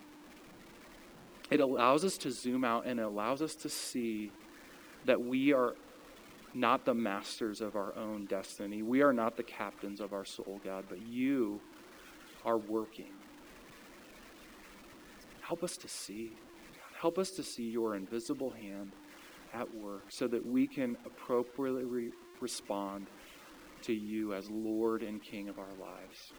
it 1.51 1.59
allows 1.59 2.03
us 2.03 2.17
to 2.17 2.31
zoom 2.31 2.63
out 2.63 2.85
and 2.85 2.99
it 2.99 3.03
allows 3.03 3.41
us 3.41 3.53
to 3.55 3.69
see 3.69 4.31
that 5.05 5.21
we 5.21 5.53
are 5.53 5.75
not 6.55 6.85
the 6.85 6.93
masters 6.93 7.61
of 7.61 7.75
our 7.75 7.95
own 7.95 8.25
destiny. 8.25 8.81
We 8.81 9.01
are 9.01 9.13
not 9.13 9.37
the 9.37 9.43
captains 9.43 9.99
of 9.99 10.13
our 10.13 10.25
soul, 10.25 10.61
God, 10.63 10.85
but 10.89 11.01
you 11.01 11.59
are 12.45 12.57
working. 12.57 13.11
Help 15.41 15.63
us 15.63 15.77
to 15.77 15.87
see. 15.87 16.31
Help 16.99 17.17
us 17.17 17.31
to 17.31 17.43
see 17.43 17.69
your 17.69 17.95
invisible 17.95 18.51
hand 18.51 18.93
at 19.53 19.73
work 19.75 20.05
so 20.09 20.27
that 20.27 20.45
we 20.45 20.67
can 20.67 20.97
appropriately 21.05 21.85
re- 21.85 22.11
respond 22.39 23.07
to 23.83 23.93
you 23.93 24.33
as 24.33 24.49
Lord 24.49 25.03
and 25.03 25.21
King 25.21 25.49
of 25.49 25.59
our 25.59 25.73
lives. 25.79 26.33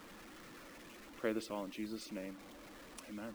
Pray 1.19 1.33
this 1.33 1.51
all 1.51 1.65
in 1.65 1.71
Jesus' 1.71 2.11
name. 2.13 2.37
Amen. 3.09 3.35